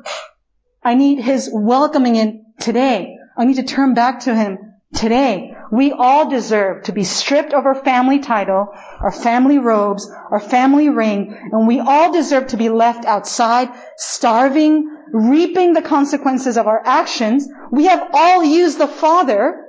[0.82, 3.16] I need His welcoming in today.
[3.36, 5.54] I need to turn back to Him today.
[5.70, 8.68] We all deserve to be stripped of our family title,
[9.00, 14.88] our family robes, our family ring, and we all deserve to be left outside, starving,
[15.12, 17.48] reaping the consequences of our actions.
[17.70, 19.66] We have all used the Father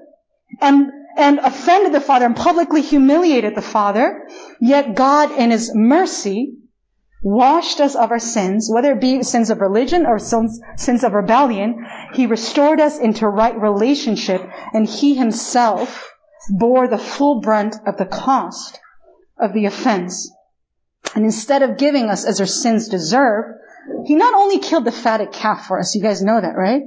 [0.61, 4.27] and, and offended the Father and publicly humiliated the Father,
[4.61, 6.53] yet God in His mercy
[7.21, 11.13] washed us of our sins, whether it be sins of religion or sins, sins of
[11.13, 11.85] rebellion.
[12.13, 14.41] He restored us into right relationship
[14.73, 16.11] and He Himself
[16.49, 18.79] bore the full brunt of the cost
[19.37, 20.31] of the offense.
[21.15, 23.45] And instead of giving us as our sins deserve,
[24.05, 26.83] He not only killed the fatted calf for us, you guys know that, right?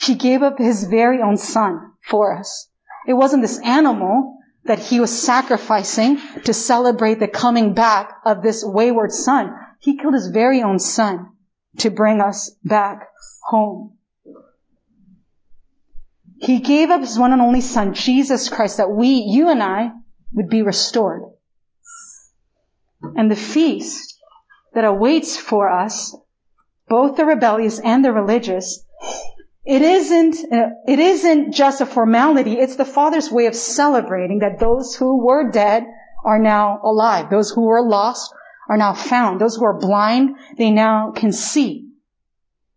[0.00, 2.68] He gave up His very own Son for us.
[3.06, 8.64] It wasn't this animal that he was sacrificing to celebrate the coming back of this
[8.64, 9.54] wayward son.
[9.80, 11.30] He killed his very own son
[11.78, 13.08] to bring us back
[13.42, 13.94] home.
[16.40, 19.90] He gave up his one and only son, Jesus Christ, that we, you and I,
[20.32, 21.22] would be restored.
[23.02, 24.18] And the feast
[24.74, 26.16] that awaits for us,
[26.88, 28.84] both the rebellious and the religious,
[29.68, 32.54] it isn't, uh, it isn't just a formality.
[32.54, 35.84] It's the Father's way of celebrating that those who were dead
[36.24, 37.28] are now alive.
[37.28, 38.32] Those who were lost
[38.70, 39.42] are now found.
[39.42, 41.90] Those who are blind, they now can see.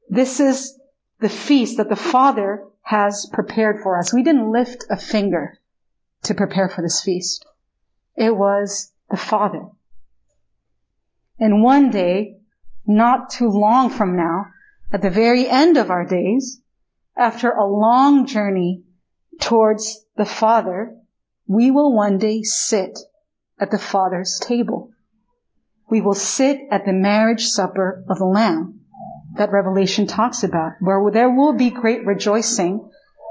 [0.09, 0.77] This is
[1.21, 4.13] the feast that the Father has prepared for us.
[4.13, 5.57] We didn't lift a finger
[6.23, 7.45] to prepare for this feast.
[8.17, 9.63] It was the Father.
[11.39, 12.41] And one day,
[12.85, 14.47] not too long from now,
[14.91, 16.61] at the very end of our days,
[17.17, 18.83] after a long journey
[19.39, 20.95] towards the Father,
[21.47, 22.97] we will one day sit
[23.59, 24.91] at the Father's table.
[25.89, 28.81] We will sit at the marriage supper of the Lamb
[29.35, 32.89] that Revelation talks about, where there will be great rejoicing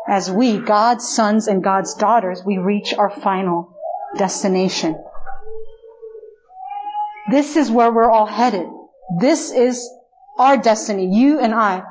[0.08, 3.76] as we, God's sons and God's daughters, we reach our final
[4.16, 5.00] destination.
[7.30, 8.66] This is where we're all headed.
[9.20, 9.88] This is
[10.38, 11.14] our destiny.
[11.14, 11.82] You and I.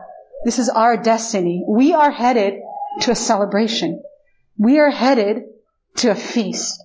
[0.45, 1.63] This is our destiny.
[1.67, 2.61] We are headed
[3.01, 4.01] to a celebration.
[4.57, 5.43] We are headed
[5.97, 6.81] to a feast.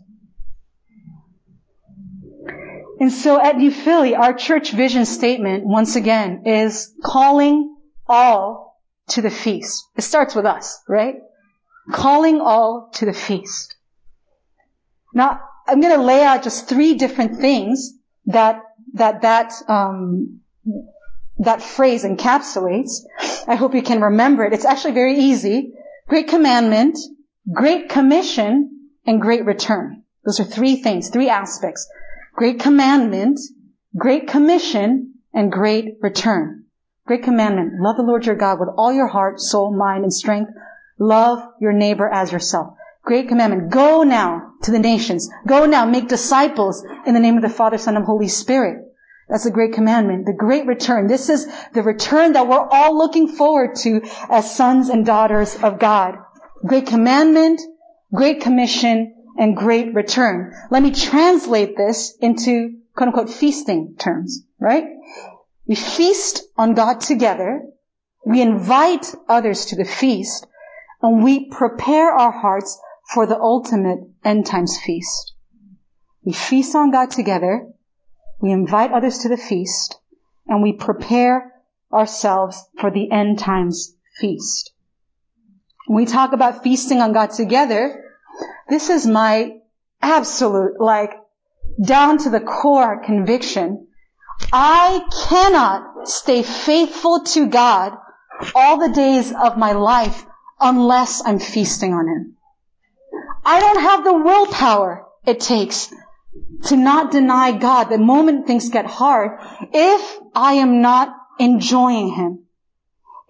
[3.00, 9.22] And so at New Philly, our church vision statement, once again, is calling all to
[9.22, 9.88] the feast.
[9.96, 11.16] It starts with us, right?
[11.92, 13.76] Calling all to the feast.
[15.12, 17.92] Now, I'm going to lay out just three different things
[18.26, 18.62] that
[18.94, 20.40] that that um,
[21.38, 23.00] that phrase encapsulates.
[23.46, 24.52] I hope you can remember it.
[24.52, 25.74] It's actually very easy.
[26.08, 26.98] Great commandment,
[27.52, 30.04] great commission, and great return.
[30.24, 31.88] Those are three things, three aspects.
[32.34, 33.40] Great commandment,
[33.96, 36.64] great commission, and great return.
[37.06, 37.80] Great commandment.
[37.80, 40.50] Love the Lord your God with all your heart, soul, mind, and strength.
[40.98, 42.74] Love your neighbor as yourself.
[43.02, 43.70] Great commandment.
[43.70, 45.28] Go now to the nations.
[45.46, 48.83] Go now, make disciples in the name of the Father, Son, and Holy Spirit.
[49.28, 50.26] That's the great commandment.
[50.26, 51.06] The great return.
[51.06, 55.78] This is the return that we're all looking forward to as sons and daughters of
[55.78, 56.16] God.
[56.66, 57.60] Great commandment,
[58.12, 60.52] great commission, and great return.
[60.70, 64.84] Let me translate this into quote unquote feasting terms, right?
[65.66, 67.62] We feast on God together.
[68.26, 70.46] We invite others to the feast
[71.02, 72.78] and we prepare our hearts
[73.12, 75.34] for the ultimate end times feast.
[76.24, 77.68] We feast on God together,
[78.40, 79.98] we invite others to the feast,
[80.46, 81.52] and we prepare
[81.92, 84.72] ourselves for the end times feast.
[85.86, 88.04] When we talk about feasting on God together,
[88.68, 89.58] this is my
[90.00, 91.12] absolute, like,
[91.84, 93.86] down to the core conviction.
[94.52, 97.96] I cannot stay faithful to God
[98.54, 100.24] all the days of my life
[100.60, 102.36] unless I'm feasting on Him.
[103.44, 105.92] I don't have the willpower it takes
[106.64, 109.38] to not deny God the moment things get hard
[109.72, 112.44] if I am not enjoying Him.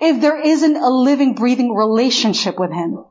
[0.01, 3.05] If there isn't a living, breathing relationship with Him.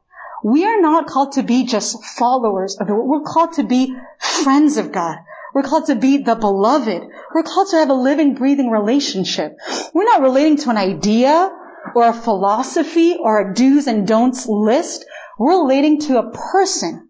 [0.43, 4.77] We are not called to be just followers of the We're called to be friends
[4.77, 5.17] of God.
[5.53, 7.03] We're called to be the beloved.
[7.33, 9.55] We're called to have a living, breathing relationship.
[9.93, 11.51] We're not relating to an idea
[11.95, 15.05] or a philosophy or a do's and don'ts list.
[15.37, 17.09] We're relating to a person.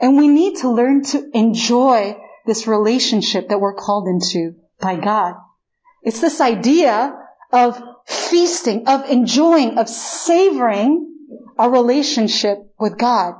[0.00, 5.34] And we need to learn to enjoy this relationship that we're called into by God.
[6.02, 7.16] It's this idea
[7.52, 11.06] of feasting, of enjoying, of savoring
[11.58, 13.34] our relationship with God.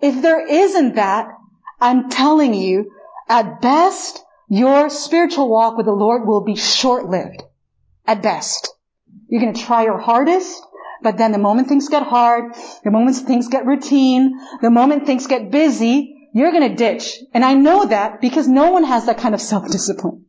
[0.00, 1.28] If there isn't that,
[1.80, 2.90] I'm telling you,
[3.28, 7.44] at best, your spiritual walk with the Lord will be short-lived.
[8.06, 8.74] At best.
[9.28, 10.60] You're going to try your hardest.
[11.02, 15.26] But then the moment things get hard, the moment things get routine, the moment things
[15.26, 17.18] get busy, you're gonna ditch.
[17.32, 20.26] And I know that because no one has that kind of self-discipline.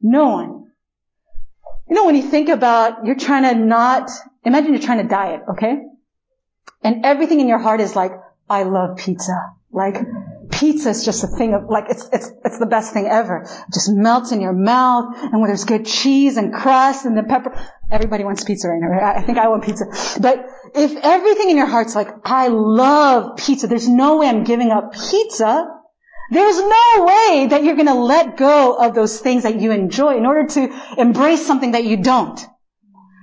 [0.00, 0.66] No one.
[1.88, 4.10] You know, when you think about, you're trying to not,
[4.44, 5.82] imagine you're trying to diet, okay?
[6.82, 8.12] And everything in your heart is like,
[8.48, 9.34] I love pizza.
[9.72, 9.96] Like,
[10.50, 13.42] pizza is just a thing of, like, it's, it's, it's the best thing ever.
[13.42, 17.22] It just melts in your mouth, and when there's good cheese and crust and the
[17.22, 17.58] pepper,
[17.90, 19.16] everybody wants pizza right now, right?
[19.16, 19.84] I think I want pizza.
[20.20, 24.70] But if everything in your heart's like, I love pizza, there's no way I'm giving
[24.70, 25.66] up pizza,
[26.30, 30.26] there's no way that you're gonna let go of those things that you enjoy in
[30.26, 32.40] order to embrace something that you don't.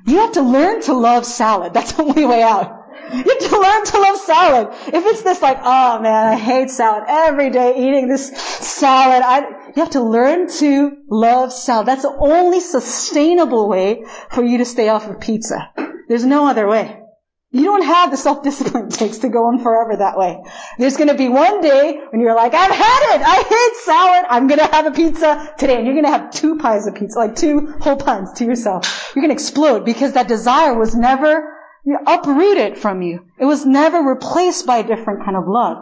[0.06, 1.74] You have to learn to love salad.
[1.74, 2.77] That's the only way out.
[3.12, 4.67] You have to learn to love salad.
[4.88, 9.39] If it's this like, oh man, I hate salad every day eating this salad, I,
[9.76, 11.88] you have to learn to love salad.
[11.88, 15.72] That's the only sustainable way for you to stay off of pizza.
[16.08, 17.02] There's no other way.
[17.50, 20.43] You don't have the self-discipline it takes to go on forever that way.
[20.78, 23.22] There's gonna be one day when you're like, I've had it!
[23.26, 24.26] I hate salad!
[24.30, 25.78] I'm gonna have a pizza today.
[25.78, 29.14] And you're gonna have two pies of pizza, like two whole puns to yourself.
[29.16, 31.57] You're gonna explode because that desire was never
[31.88, 33.22] You uproot it from you.
[33.40, 35.78] It was never replaced by a different kind of love.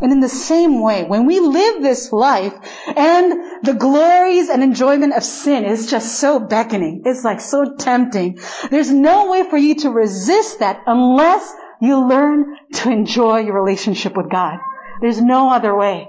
[0.00, 2.54] And in the same way, when we live this life
[2.86, 8.40] and the glories and enjoyment of sin is just so beckoning, it's like so tempting,
[8.70, 14.16] there's no way for you to resist that unless you learn to enjoy your relationship
[14.16, 14.60] with God.
[15.02, 16.08] There's no other way.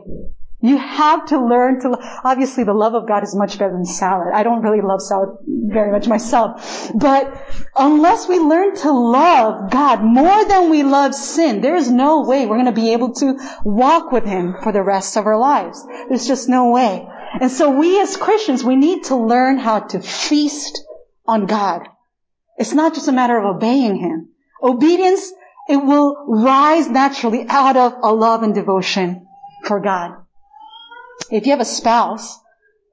[0.64, 4.28] You have to learn to, obviously the love of God is much better than salad.
[4.34, 6.92] I don't really love salad very much myself.
[6.94, 7.34] But
[7.76, 12.46] unless we learn to love God more than we love sin, there is no way
[12.46, 15.84] we're going to be able to walk with Him for the rest of our lives.
[16.10, 17.08] There's just no way.
[17.40, 20.84] And so we as Christians, we need to learn how to feast
[21.26, 21.88] on God.
[22.58, 24.30] It's not just a matter of obeying Him.
[24.62, 25.32] Obedience,
[25.68, 29.26] it will rise naturally out of a love and devotion
[29.66, 30.21] for God.
[31.30, 32.40] If you have a spouse,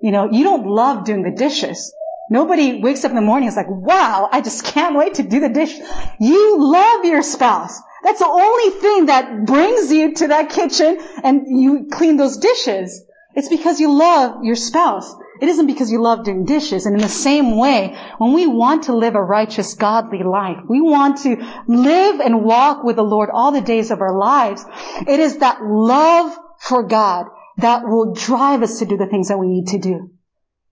[0.01, 1.93] you know, you don't love doing the dishes.
[2.31, 5.23] Nobody wakes up in the morning and is like, wow, I just can't wait to
[5.23, 5.75] do the dish.
[6.21, 7.81] You love your spouse.
[8.03, 13.05] That's the only thing that brings you to that kitchen and you clean those dishes.
[13.35, 15.15] It's because you love your spouse.
[15.41, 16.87] It isn't because you love doing dishes.
[16.87, 20.81] And in the same way, when we want to live a righteous, godly life, we
[20.81, 21.37] want to
[21.69, 24.65] live and walk with the Lord all the days of our lives,
[25.07, 27.27] it is that love for God
[27.59, 30.11] that will drive us to do the things that we need to do.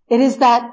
[0.08, 0.70] It is that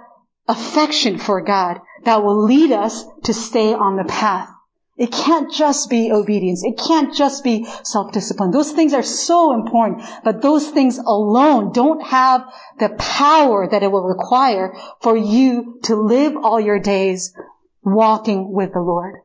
[0.48, 4.50] affection for God that will lead us to stay on the path.
[4.96, 6.64] It can't just be obedience.
[6.64, 8.52] It can't just be self-discipline.
[8.52, 12.46] Those things are so important, but those things alone don't have
[12.78, 17.34] the power that it will require for you to live all your days
[17.82, 19.16] walking with the Lord.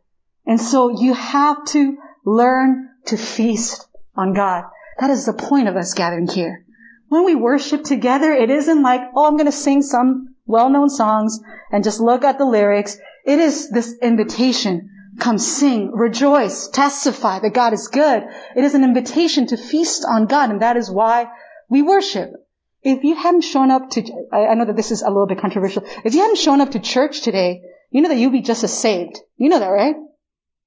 [0.46, 3.86] And so you have to learn to feast
[4.16, 4.64] on God.
[5.00, 6.64] That is the point of us gathering here.
[7.08, 11.40] When we worship together, it isn't like, oh, I'm going to sing some well-known songs
[11.70, 12.98] and just look at the lyrics.
[13.24, 14.90] It is this invitation.
[15.18, 18.22] Come sing, rejoice, testify that God is good.
[18.54, 21.28] It is an invitation to feast on God, and that is why
[21.68, 22.30] we worship.
[22.82, 24.02] If you hadn't shown up to,
[24.32, 25.82] I know that this is a little bit controversial.
[26.04, 28.78] If you hadn't shown up to church today, you know that you'll be just as
[28.78, 29.18] saved.
[29.36, 29.96] You know that, right?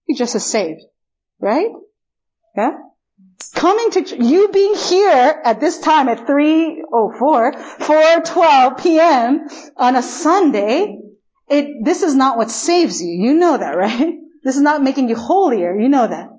[0.07, 0.81] You're just as saved.
[1.39, 1.69] Right?
[2.57, 2.71] Yeah?
[3.49, 9.47] Coming to you being here at this time at 304 412 p.m.
[9.77, 10.97] on a Sunday
[11.51, 13.13] it this is not what saves you.
[13.13, 14.15] You know that right?
[14.43, 15.79] This is not making you holier.
[15.79, 16.29] You know that.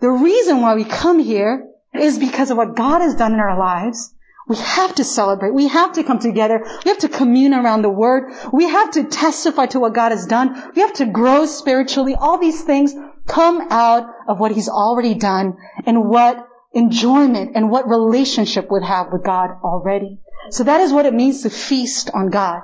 [0.00, 3.58] The reason why we come here is because of what God has done in our
[3.58, 4.14] lives
[4.48, 5.54] we have to celebrate.
[5.54, 6.64] We have to come together.
[6.84, 8.32] We have to commune around the word.
[8.52, 10.72] We have to testify to what God has done.
[10.74, 12.14] We have to grow spiritually.
[12.14, 12.94] All these things
[13.26, 19.12] come out of what he's already done and what enjoyment and what relationship we have
[19.12, 20.18] with God already.
[20.50, 22.62] So that is what it means to feast on God.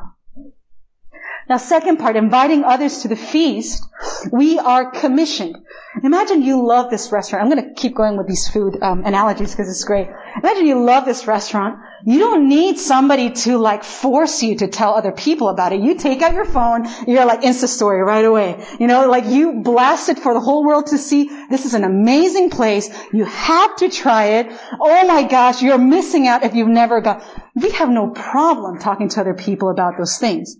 [1.49, 3.85] Now, second part, inviting others to the feast,
[4.33, 5.57] we are commissioned.
[6.03, 7.45] Imagine you love this restaurant.
[7.45, 10.09] I'm going to keep going with these food um, analogies because it's great.
[10.43, 11.79] Imagine you love this restaurant.
[12.05, 15.81] You don't need somebody to like force you to tell other people about it.
[15.81, 18.67] You take out your phone, you're like Insta story right away.
[18.81, 21.31] You know, like you blast it for the whole world to see.
[21.49, 22.91] This is an amazing place.
[23.13, 24.49] You have to try it.
[24.81, 27.23] Oh my gosh, you're missing out if you've never gone.
[27.55, 30.57] We have no problem talking to other people about those things.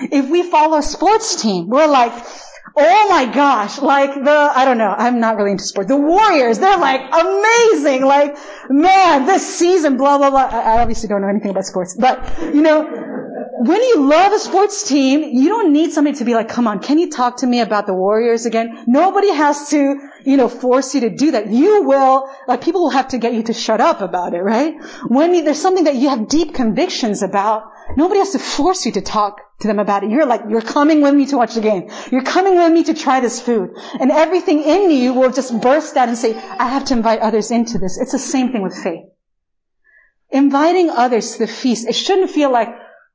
[0.00, 2.12] If we follow a sports team, we're like,
[2.76, 5.88] oh my gosh, like the, I don't know, I'm not really into sports.
[5.88, 8.04] The Warriors, they're like amazing.
[8.04, 8.36] Like,
[8.68, 10.46] man, this season, blah, blah, blah.
[10.46, 13.06] I obviously don't know anything about sports, but, you know,
[13.62, 16.80] when you love a sports team, you don't need somebody to be like, come on,
[16.80, 18.84] can you talk to me about the Warriors again?
[18.86, 21.48] Nobody has to, you know, force you to do that.
[21.48, 24.76] You will, like people will have to get you to shut up about it, right?
[25.08, 27.64] When you, there's something that you have deep convictions about,
[27.98, 30.10] nobody has to force you to talk to them about it.
[30.10, 31.90] You're like, you're coming with me to watch the game.
[32.10, 33.70] You're coming with me to try this food.
[34.00, 37.50] And everything in you will just burst out and say, I have to invite others
[37.50, 37.98] into this.
[37.98, 39.04] It's the same thing with faith.
[40.30, 42.68] Inviting others to the feast, it shouldn't feel like,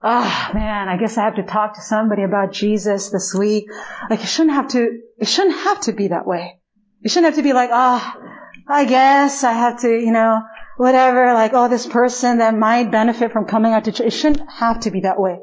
[0.03, 3.65] ah, oh, man, I guess I have to talk to somebody about Jesus this week.
[4.09, 6.59] Like it shouldn't have to, it shouldn't have to be that way.
[7.01, 8.31] It shouldn't have to be like, ah, oh,
[8.67, 10.41] I guess I have to, you know,
[10.77, 14.07] whatever, like, oh, this person that might benefit from coming out to church.
[14.07, 15.39] It shouldn't have to be that way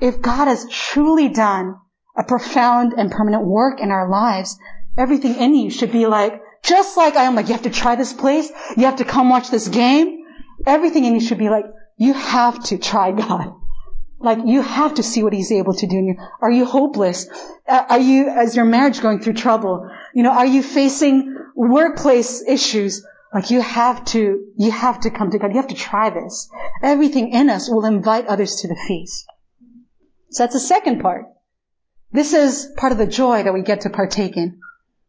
[0.00, 1.76] if God has truly done
[2.16, 4.58] a profound and permanent work in our lives,
[4.96, 7.96] everything in you should be like, just like I am like, you have to try
[7.96, 10.24] this place, you have to come watch this game.
[10.66, 11.64] Everything in you should be like,
[11.96, 13.54] you have to try God.
[14.18, 16.16] Like, you have to see what He's able to do in you.
[16.40, 17.28] Are you hopeless?
[17.68, 19.88] Uh, are you, as your marriage going through trouble?
[20.14, 23.04] You know, are you facing workplace issues?
[23.34, 25.50] Like, you have to, you have to come to God.
[25.50, 26.48] You have to try this.
[26.82, 29.26] Everything in us will invite others to the feast.
[30.36, 31.24] So that's the second part.
[32.12, 34.60] This is part of the joy that we get to partake in.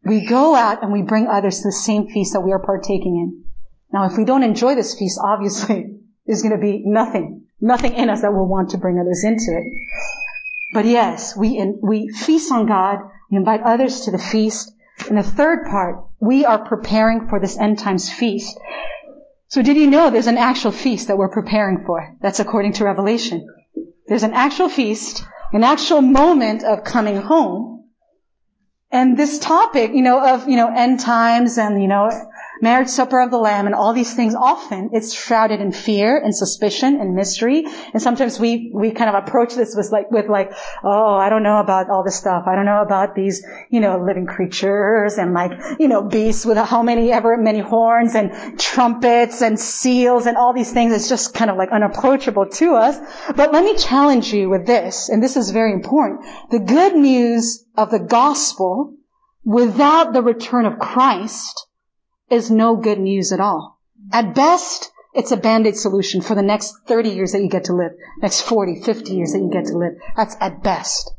[0.05, 3.17] we go out and we bring others to the same feast that we are partaking
[3.17, 3.43] in.
[3.91, 8.09] Now, if we don't enjoy this feast, obviously, there's going to be nothing, nothing in
[8.09, 9.65] us that will want to bring others into it.
[10.73, 12.99] But yes, we, in, we feast on God,
[13.30, 14.71] we invite others to the feast.
[15.09, 18.57] And the third part, we are preparing for this end times feast.
[19.49, 22.15] So did you know there's an actual feast that we're preparing for?
[22.21, 23.45] That's according to Revelation.
[24.08, 27.89] There's an actual feast, an actual moment of coming home.
[28.89, 32.10] And this topic, you know, of, you know, end times and, you know,
[32.62, 36.36] marriage supper of the lamb and all these things often it's shrouded in fear and
[36.36, 37.66] suspicion and mystery.
[37.93, 40.51] And sometimes we we kind of approach this with like with like
[40.84, 42.43] oh i don't know about all this stuff.
[42.47, 46.58] I don't know about these you know living creatures and like you know beasts with
[46.58, 50.93] how many ever many horns and trumpets and seals and all these things.
[50.93, 52.97] It's just kind of like unapproachable to us.
[53.36, 56.26] But let me challenge you with this and this is very important.
[56.51, 58.95] The good news of the gospel
[59.43, 61.66] without the return of christ
[62.30, 63.80] is no good news at all.
[63.99, 64.28] Mm-hmm.
[64.28, 67.73] At best, it's a band-aid solution for the next 30 years that you get to
[67.73, 69.93] live, next 40, 50 years that you get to live.
[70.15, 71.13] That's at best.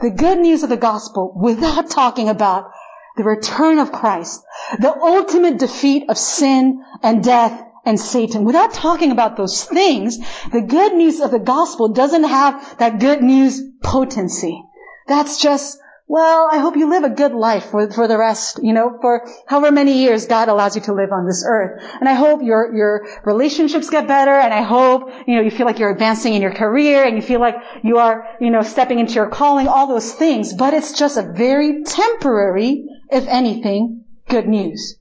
[0.00, 2.70] The good news of the gospel, without talking about
[3.16, 4.42] the return of Christ,
[4.80, 10.18] the ultimate defeat of sin and death and Satan, without talking about those things,
[10.50, 14.60] the good news of the gospel doesn't have that good news potency.
[15.06, 18.74] That's just well, I hope you live a good life for, for the rest, you
[18.74, 21.82] know, for however many years God allows you to live on this earth.
[21.98, 25.64] And I hope your, your relationships get better and I hope, you know, you feel
[25.64, 28.98] like you're advancing in your career and you feel like you are, you know, stepping
[28.98, 30.52] into your calling, all those things.
[30.52, 34.98] But it's just a very temporary, if anything, good news.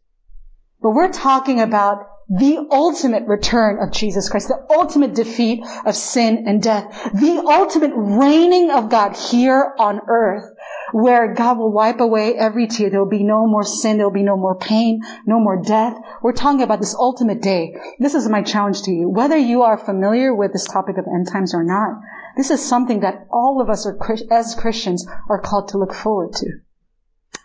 [0.81, 6.45] But we're talking about the ultimate return of Jesus Christ, the ultimate defeat of sin
[6.47, 10.45] and death, the ultimate reigning of God here on earth
[10.93, 12.89] where God will wipe away every tear.
[12.89, 13.97] There will be no more sin.
[13.97, 15.97] There will be no more pain, no more death.
[16.21, 17.75] We're talking about this ultimate day.
[17.99, 19.09] This is my challenge to you.
[19.09, 21.99] Whether you are familiar with this topic of end times or not,
[22.37, 23.97] this is something that all of us are,
[24.31, 26.47] as Christians are called to look forward to.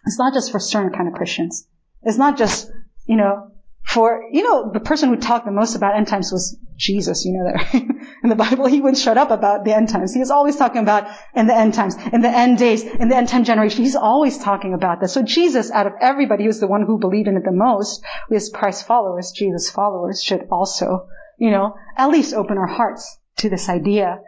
[0.06, 1.66] It's not just for certain kind of Christians.
[2.02, 2.70] It's not just,
[3.06, 3.50] you know,
[3.88, 7.32] for, you know, the person who talked the most about end times was Jesus, you
[7.32, 7.74] know that?
[8.22, 10.12] In the Bible, he wouldn't shut up about the end times.
[10.12, 13.16] He was always talking about in the end times, in the end days, in the
[13.16, 13.82] end time generation.
[13.82, 15.14] He's always talking about this.
[15.14, 18.04] So Jesus, out of everybody, was the one who believed in it the most.
[18.28, 21.08] We as Christ followers, Jesus followers, should also,
[21.38, 24.20] you know, at least open our hearts to this idea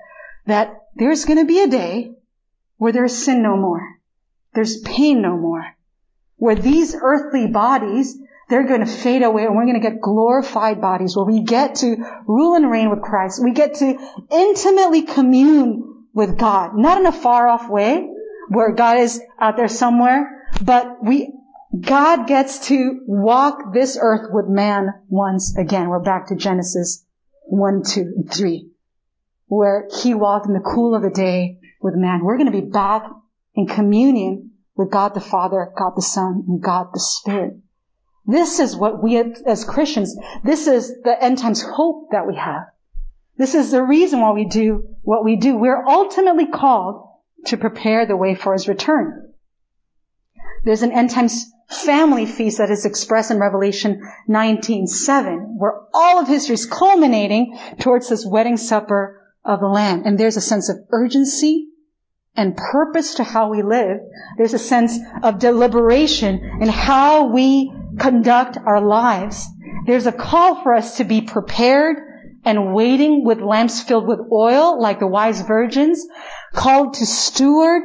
[0.47, 2.13] that there's going to be a day
[2.79, 3.83] where there's sin no more.
[4.55, 5.67] There's pain no more.
[6.37, 8.17] Where these earthly bodies
[8.51, 11.77] they're going to fade away and we're going to get glorified bodies where we get
[11.77, 11.97] to
[12.27, 13.41] rule and reign with Christ.
[13.43, 13.97] We get to
[14.31, 18.09] intimately commune with God, not in a far off way
[18.49, 21.33] where God is out there somewhere, but we,
[21.81, 25.89] God gets to walk this earth with man once again.
[25.89, 27.05] We're back to Genesis
[27.45, 28.69] 1, 2, 3,
[29.47, 32.25] where he walked in the cool of the day with man.
[32.25, 33.05] We're going to be back
[33.55, 37.55] in communion with God the Father, God the Son, and God the Spirit.
[38.31, 42.67] This is what we as Christians, this is the end times hope that we have.
[43.37, 45.57] This is the reason why we do what we do.
[45.57, 47.09] We're ultimately called
[47.47, 49.33] to prepare the way for his return.
[50.65, 56.29] There's an end times family feast that is expressed in Revelation 19:7, where all of
[56.29, 60.03] history is culminating towards this wedding supper of the Lamb.
[60.05, 61.69] And there's a sense of urgency
[62.37, 64.01] and purpose to how we live.
[64.37, 69.47] There's a sense of deliberation in how we conduct our lives.
[69.87, 71.99] There's a call for us to be prepared
[72.45, 76.07] and waiting with lamps filled with oil like the wise virgins,
[76.55, 77.83] called to steward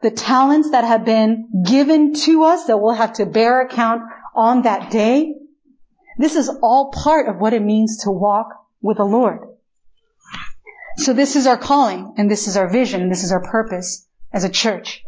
[0.00, 4.02] the talents that have been given to us that we'll have to bear account
[4.34, 5.34] on that day.
[6.16, 8.48] This is all part of what it means to walk
[8.80, 9.40] with the Lord.
[10.96, 14.06] So this is our calling and this is our vision and this is our purpose
[14.32, 15.04] as a church.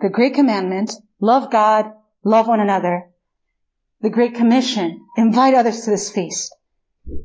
[0.00, 1.86] The great commandment, love God,
[2.22, 3.08] love one another,
[4.00, 6.54] the Great Commission, invite others to this feast,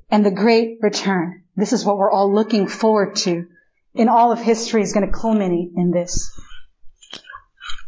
[0.09, 1.43] and the Great Return.
[1.55, 3.47] This is what we're all looking forward to.
[3.93, 6.31] In all of history is going to culminate in this.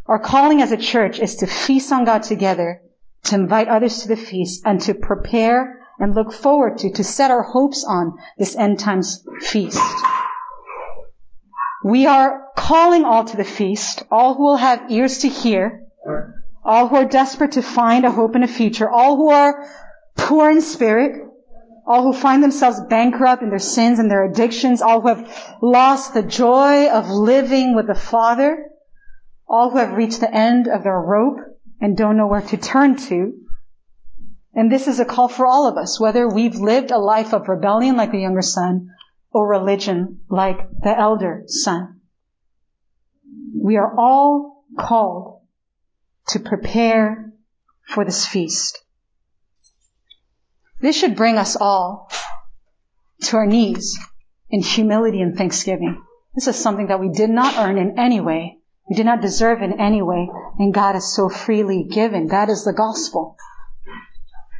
[0.06, 2.82] Our calling as a church is to feast on God together,
[3.24, 7.30] to invite others to the feast, and to prepare and look forward to, to set
[7.30, 9.80] our hopes on this end times feast.
[11.84, 15.86] We are calling all to the feast, all who will have ears to hear,
[16.64, 19.68] all who are desperate to find a hope and a future, all who are
[20.16, 21.20] poor in spirit,
[21.86, 26.14] all who find themselves bankrupt in their sins and their addictions, all who have lost
[26.14, 28.70] the joy of living with the Father,
[29.46, 31.38] all who have reached the end of their rope,
[31.80, 33.34] and don't know where to turn to.
[34.54, 37.48] And this is a call for all of us, whether we've lived a life of
[37.48, 38.90] rebellion like the younger son
[39.30, 42.00] or religion like the elder son.
[43.54, 45.33] We are all called
[46.28, 47.32] to prepare
[47.86, 48.82] for this feast.
[50.80, 52.10] This should bring us all
[53.22, 53.98] to our knees
[54.50, 56.02] in humility and thanksgiving.
[56.34, 58.58] This is something that we did not earn in any way.
[58.88, 62.28] We did not deserve in any way, and God has so freely given.
[62.28, 63.36] That is the gospel.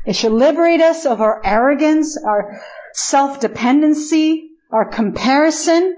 [0.07, 2.63] It should liberate us of our arrogance, our
[2.93, 5.97] self-dependency, our comparison.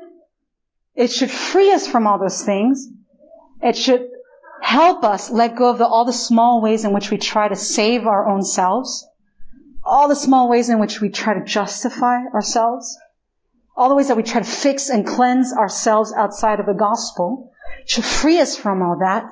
[0.94, 2.88] It should free us from all those things.
[3.60, 4.08] It should
[4.60, 7.56] help us let go of the, all the small ways in which we try to
[7.56, 9.06] save our own selves,
[9.84, 12.98] all the small ways in which we try to justify ourselves,
[13.76, 17.52] all the ways that we try to fix and cleanse ourselves outside of the gospel,
[17.86, 19.24] to free us from all that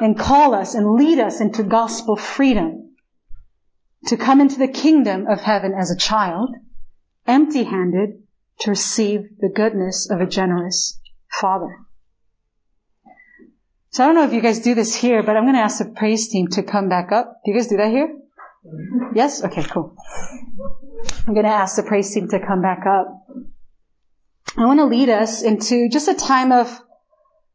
[0.00, 2.94] and call us and lead us into gospel freedom.
[4.06, 6.54] To come into the kingdom of heaven as a child,
[7.26, 8.22] empty handed,
[8.60, 11.85] to receive the goodness of a generous father.
[13.96, 15.78] So I don't know if you guys do this here, but I'm going to ask
[15.78, 17.40] the praise team to come back up.
[17.42, 18.14] Do you guys do that here?
[19.14, 19.42] Yes?
[19.42, 19.96] Okay, cool.
[21.26, 23.26] I'm going to ask the praise team to come back up.
[24.54, 26.78] I want to lead us into just a time of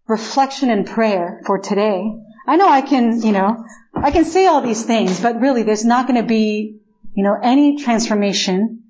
[0.08, 2.12] reflection and prayer for today.
[2.48, 3.64] I know I can, you know,
[3.94, 6.80] I can say all these things, but really there's not going to be,
[7.14, 8.82] you know, any transformation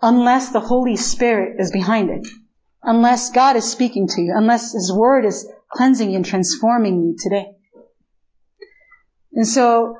[0.00, 2.26] unless the Holy Spirit is behind it.
[2.82, 4.32] Unless God is speaking to you.
[4.34, 7.46] Unless His Word is cleansing and transforming you today.
[9.32, 9.96] And so,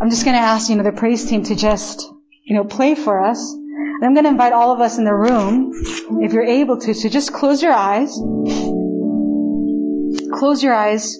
[0.00, 2.02] I'm just going to ask, you know, the praise team to just,
[2.44, 3.52] you know, play for us.
[3.52, 5.72] And I'm going to invite all of us in the room,
[6.20, 8.10] if you're able to, to just close your eyes.
[10.32, 11.16] Close your eyes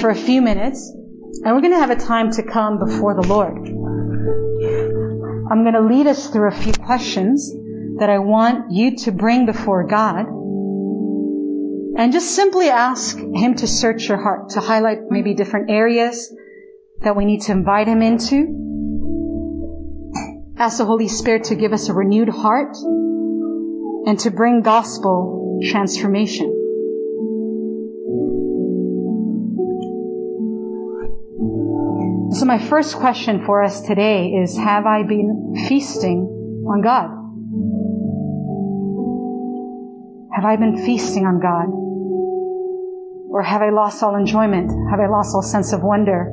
[0.00, 0.92] for a few minutes.
[1.42, 3.56] And we're going to have a time to come before the Lord.
[5.50, 7.50] I'm going to lead us through a few questions
[7.98, 10.26] that I want you to bring before God.
[12.00, 16.34] And just simply ask Him to search your heart, to highlight maybe different areas
[17.02, 18.56] that we need to invite Him into.
[20.56, 22.74] Ask the Holy Spirit to give us a renewed heart
[24.06, 26.46] and to bring gospel transformation.
[32.32, 37.10] So my first question for us today is, have I been feasting on God?
[40.34, 41.89] Have I been feasting on God?
[43.30, 44.70] Or have I lost all enjoyment?
[44.90, 46.32] Have I lost all sense of wonder?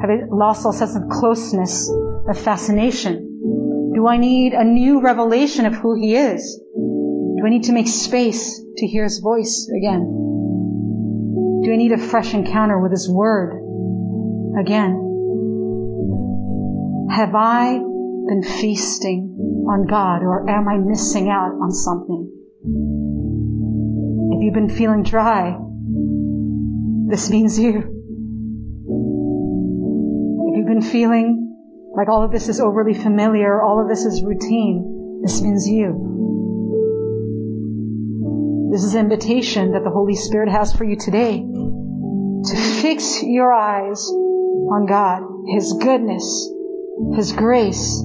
[0.00, 1.90] Have I lost all sense of closeness,
[2.28, 3.92] of fascination?
[3.94, 6.60] Do I need a new revelation of who He is?
[6.76, 11.60] Do I need to make space to hear His voice again?
[11.64, 13.54] Do I need a fresh encounter with His Word
[14.60, 15.00] again?
[17.10, 22.30] Have I been feasting on God or am I missing out on something?
[24.32, 25.56] If you've been feeling dry,
[27.08, 27.78] this means you.
[30.48, 31.56] If you've been feeling
[31.96, 36.10] like all of this is overly familiar, all of this is routine, this means you.
[38.72, 43.52] This is an invitation that the Holy Spirit has for you today to fix your
[43.52, 45.22] eyes on God,
[45.54, 46.50] His goodness,
[47.16, 48.04] his grace,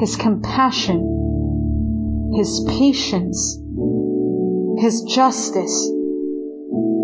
[0.00, 3.58] His compassion, His patience,
[4.78, 5.90] His justice,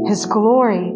[0.08, 0.94] His glory,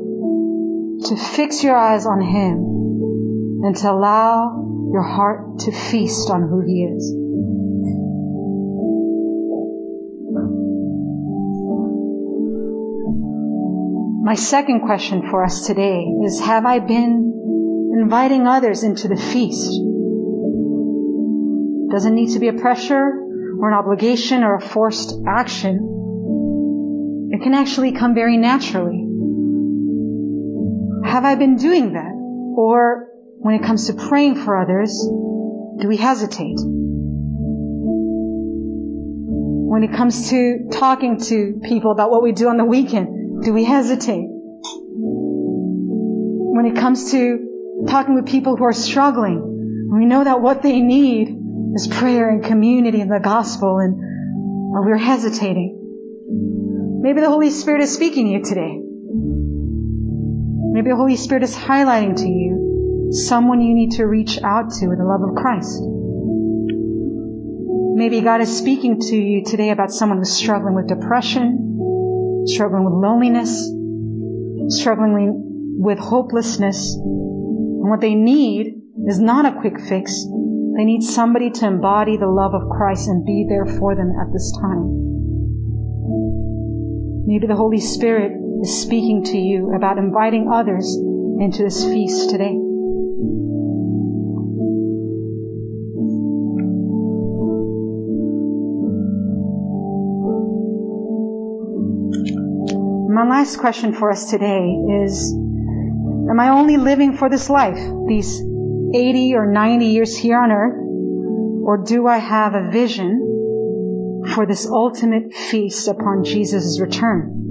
[1.05, 6.61] to fix your eyes on Him and to allow your heart to feast on who
[6.67, 7.15] He is.
[14.25, 17.33] My second question for us today is, have I been
[17.93, 19.71] inviting others into the feast.
[21.91, 23.21] Doesn't need to be a pressure
[23.61, 25.89] or an obligation or a forced action.
[27.33, 29.02] It can actually come very naturally.
[31.03, 31.11] Mm-hmm.
[31.11, 32.13] Have I been doing that?
[32.57, 34.93] Or when it comes to praying for others,
[35.81, 36.59] do we hesitate?
[39.69, 43.53] When it comes to talking to people about what we do on the weekend, do
[43.53, 44.27] we hesitate?
[46.55, 47.49] When it comes to
[47.87, 49.89] talking with people who are struggling.
[49.93, 51.37] We know that what they need
[51.75, 55.79] is prayer and community and the gospel, and uh, we're hesitating.
[57.03, 58.82] Maybe the Holy Spirit is speaking to you today.
[60.73, 64.89] Maybe the Holy Spirit is highlighting to you someone you need to reach out to
[64.89, 65.83] with the love of Christ.
[67.95, 72.95] Maybe God is speaking to you today about someone who's struggling with depression, struggling with
[72.95, 73.68] loneliness,
[74.75, 76.97] struggling with hopelessness.
[76.97, 78.73] And what they need
[79.07, 80.25] is not a quick fix.
[80.25, 84.33] They need somebody to embody the love of Christ and be there for them at
[84.33, 84.89] this time.
[87.27, 92.57] Maybe the Holy Spirit is speaking to you about inviting others into this feast today.
[103.13, 104.71] My last question for us today
[105.05, 108.41] is, am I only living for this life, these
[108.95, 110.79] 80 or 90 years here on earth,
[111.67, 117.41] or do I have a vision for this ultimate feast upon Jesus' return?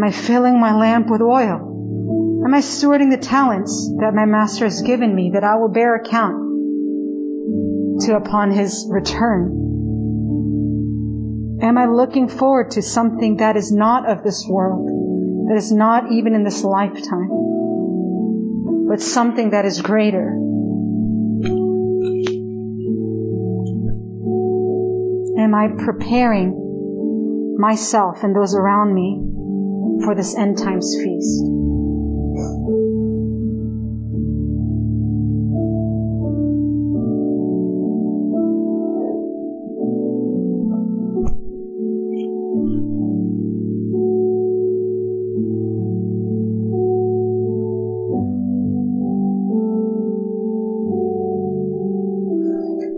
[0.00, 2.40] Am I filling my lamp with oil?
[2.42, 5.94] Am I stewarding the talents that my master has given me that I will bear
[5.94, 6.36] account
[8.06, 9.58] to upon his return?
[11.60, 14.88] Am I looking forward to something that is not of this world,
[15.50, 17.28] that is not even in this lifetime,
[18.88, 20.30] but something that is greater?
[25.38, 26.56] Am I preparing
[27.58, 29.36] myself and those around me
[30.02, 31.42] for this end times feast?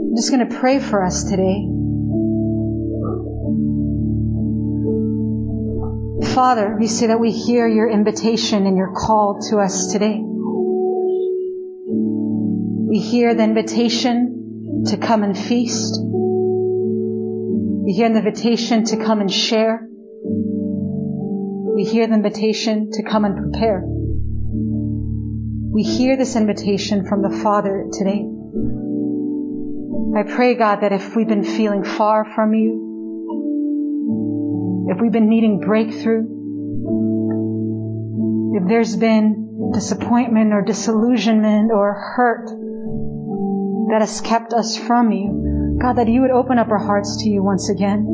[0.04, 1.71] I'm just going to pray for us today.
[6.42, 10.18] Father, we say that we hear your invitation and your call to us today.
[12.90, 16.00] We hear the invitation to come and feast.
[16.02, 19.86] We hear the invitation to come and share.
[21.76, 23.84] We hear the invitation to come and prepare.
[25.72, 28.26] We hear this invitation from the Father today.
[30.18, 32.88] I pray, God, that if we've been feeling far from you,
[34.90, 36.31] if we've been needing breakthrough,
[38.54, 42.48] if there's been disappointment or disillusionment or hurt
[43.90, 47.28] that has kept us from you, God, that you would open up our hearts to
[47.28, 48.04] you once again.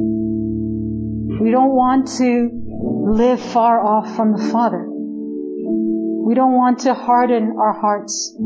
[1.40, 2.50] We don't want to
[3.10, 4.86] live far off from the Father.
[4.88, 8.36] We don't want to harden our hearts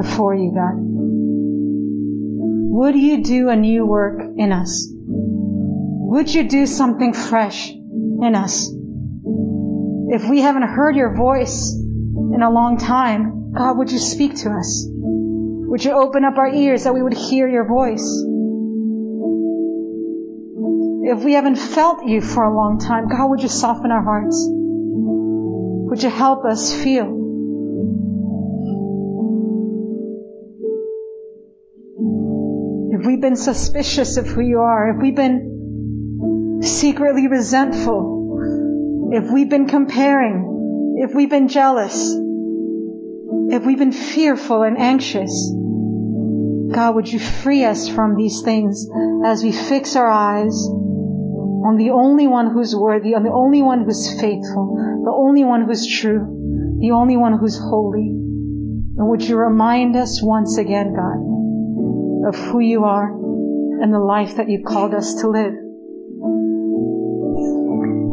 [0.00, 0.74] before you, God.
[2.74, 4.88] Would you do a new work in us?
[4.92, 8.70] Would you do something fresh in us?
[10.12, 14.50] If we haven't heard your voice in a long time, God, would you speak to
[14.50, 14.86] us?
[14.86, 18.04] Would you open up our ears that we would hear your voice?
[21.04, 24.46] If we haven't felt you for a long time, God, would you soften our hearts?
[24.50, 27.06] Would you help us feel?
[32.92, 38.21] If we've been suspicious of who you are, if we've been secretly resentful,
[39.12, 42.14] if we've been comparing, if we've been jealous,
[43.52, 45.52] if we've been fearful and anxious,
[46.72, 48.88] God, would you free us from these things
[49.26, 53.84] as we fix our eyes on the only one who's worthy, on the only one
[53.84, 58.08] who's faithful, the only one who's true, the only one who's holy.
[58.08, 64.36] And would you remind us once again, God, of who you are and the life
[64.36, 65.61] that you've called us to live.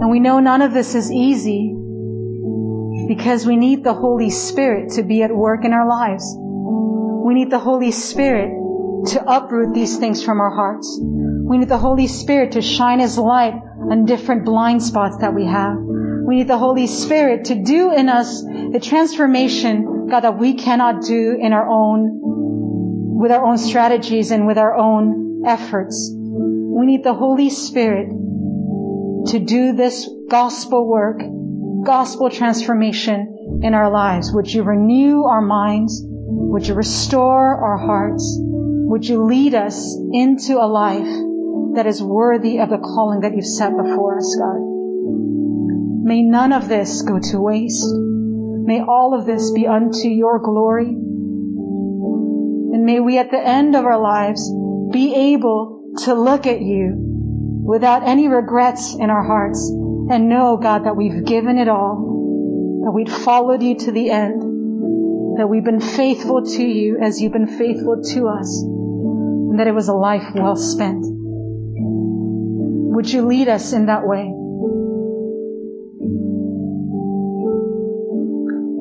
[0.02, 1.76] And we know none of this is easy
[3.08, 6.24] because we need the Holy Spirit to be at work in our lives.
[6.38, 8.50] We need the Holy Spirit
[9.08, 11.00] to uproot these things from our hearts.
[11.02, 13.56] We need the Holy Spirit to shine His light
[13.92, 15.76] on different blind spots that we have.
[15.78, 21.02] We need the Holy Spirit to do in us the transformation, God, that we cannot
[21.04, 22.20] do in our own
[23.20, 26.10] with our own strategies and with our own efforts.
[26.14, 28.08] We need the Holy Spirit
[29.30, 31.22] to do this gospel work,
[31.86, 34.32] gospel transformation in our lives.
[34.34, 36.02] Would you renew our minds?
[36.06, 38.38] Would you restore our hearts?
[38.40, 43.46] Would you lead us into a life that is worthy of the calling that you've
[43.46, 44.60] set before us, God?
[46.04, 47.86] May none of this go to waste.
[47.94, 50.96] May all of this be unto your glory
[52.72, 54.50] and may we at the end of our lives
[54.92, 57.09] be able to look at you
[57.70, 62.90] without any regrets in our hearts and know, God, that we've given it all, that
[62.90, 67.60] we've followed you to the end, that we've been faithful to you as you've been
[67.60, 71.06] faithful to us, and that it was a life well spent.
[72.96, 74.34] Would you lead us in that way?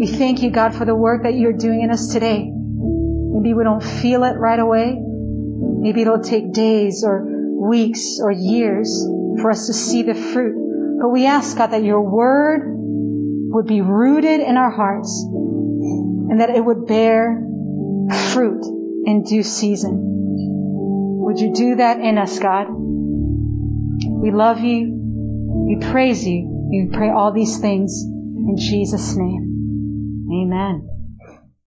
[0.01, 2.51] We thank you, God, for the work that you're doing in us today.
[2.51, 4.97] Maybe we don't feel it right away.
[4.99, 9.05] Maybe it'll take days or weeks or years
[9.41, 10.99] for us to see the fruit.
[11.01, 12.63] But we ask, God, that your word
[13.51, 17.43] would be rooted in our hearts and that it would bear
[18.33, 18.65] fruit
[19.07, 19.97] in due season.
[21.25, 22.67] Would you do that in us, God?
[22.71, 24.93] We love you.
[25.69, 26.47] We praise you.
[26.71, 30.29] We pray all these things in Jesus' name.
[30.33, 30.98] Amen.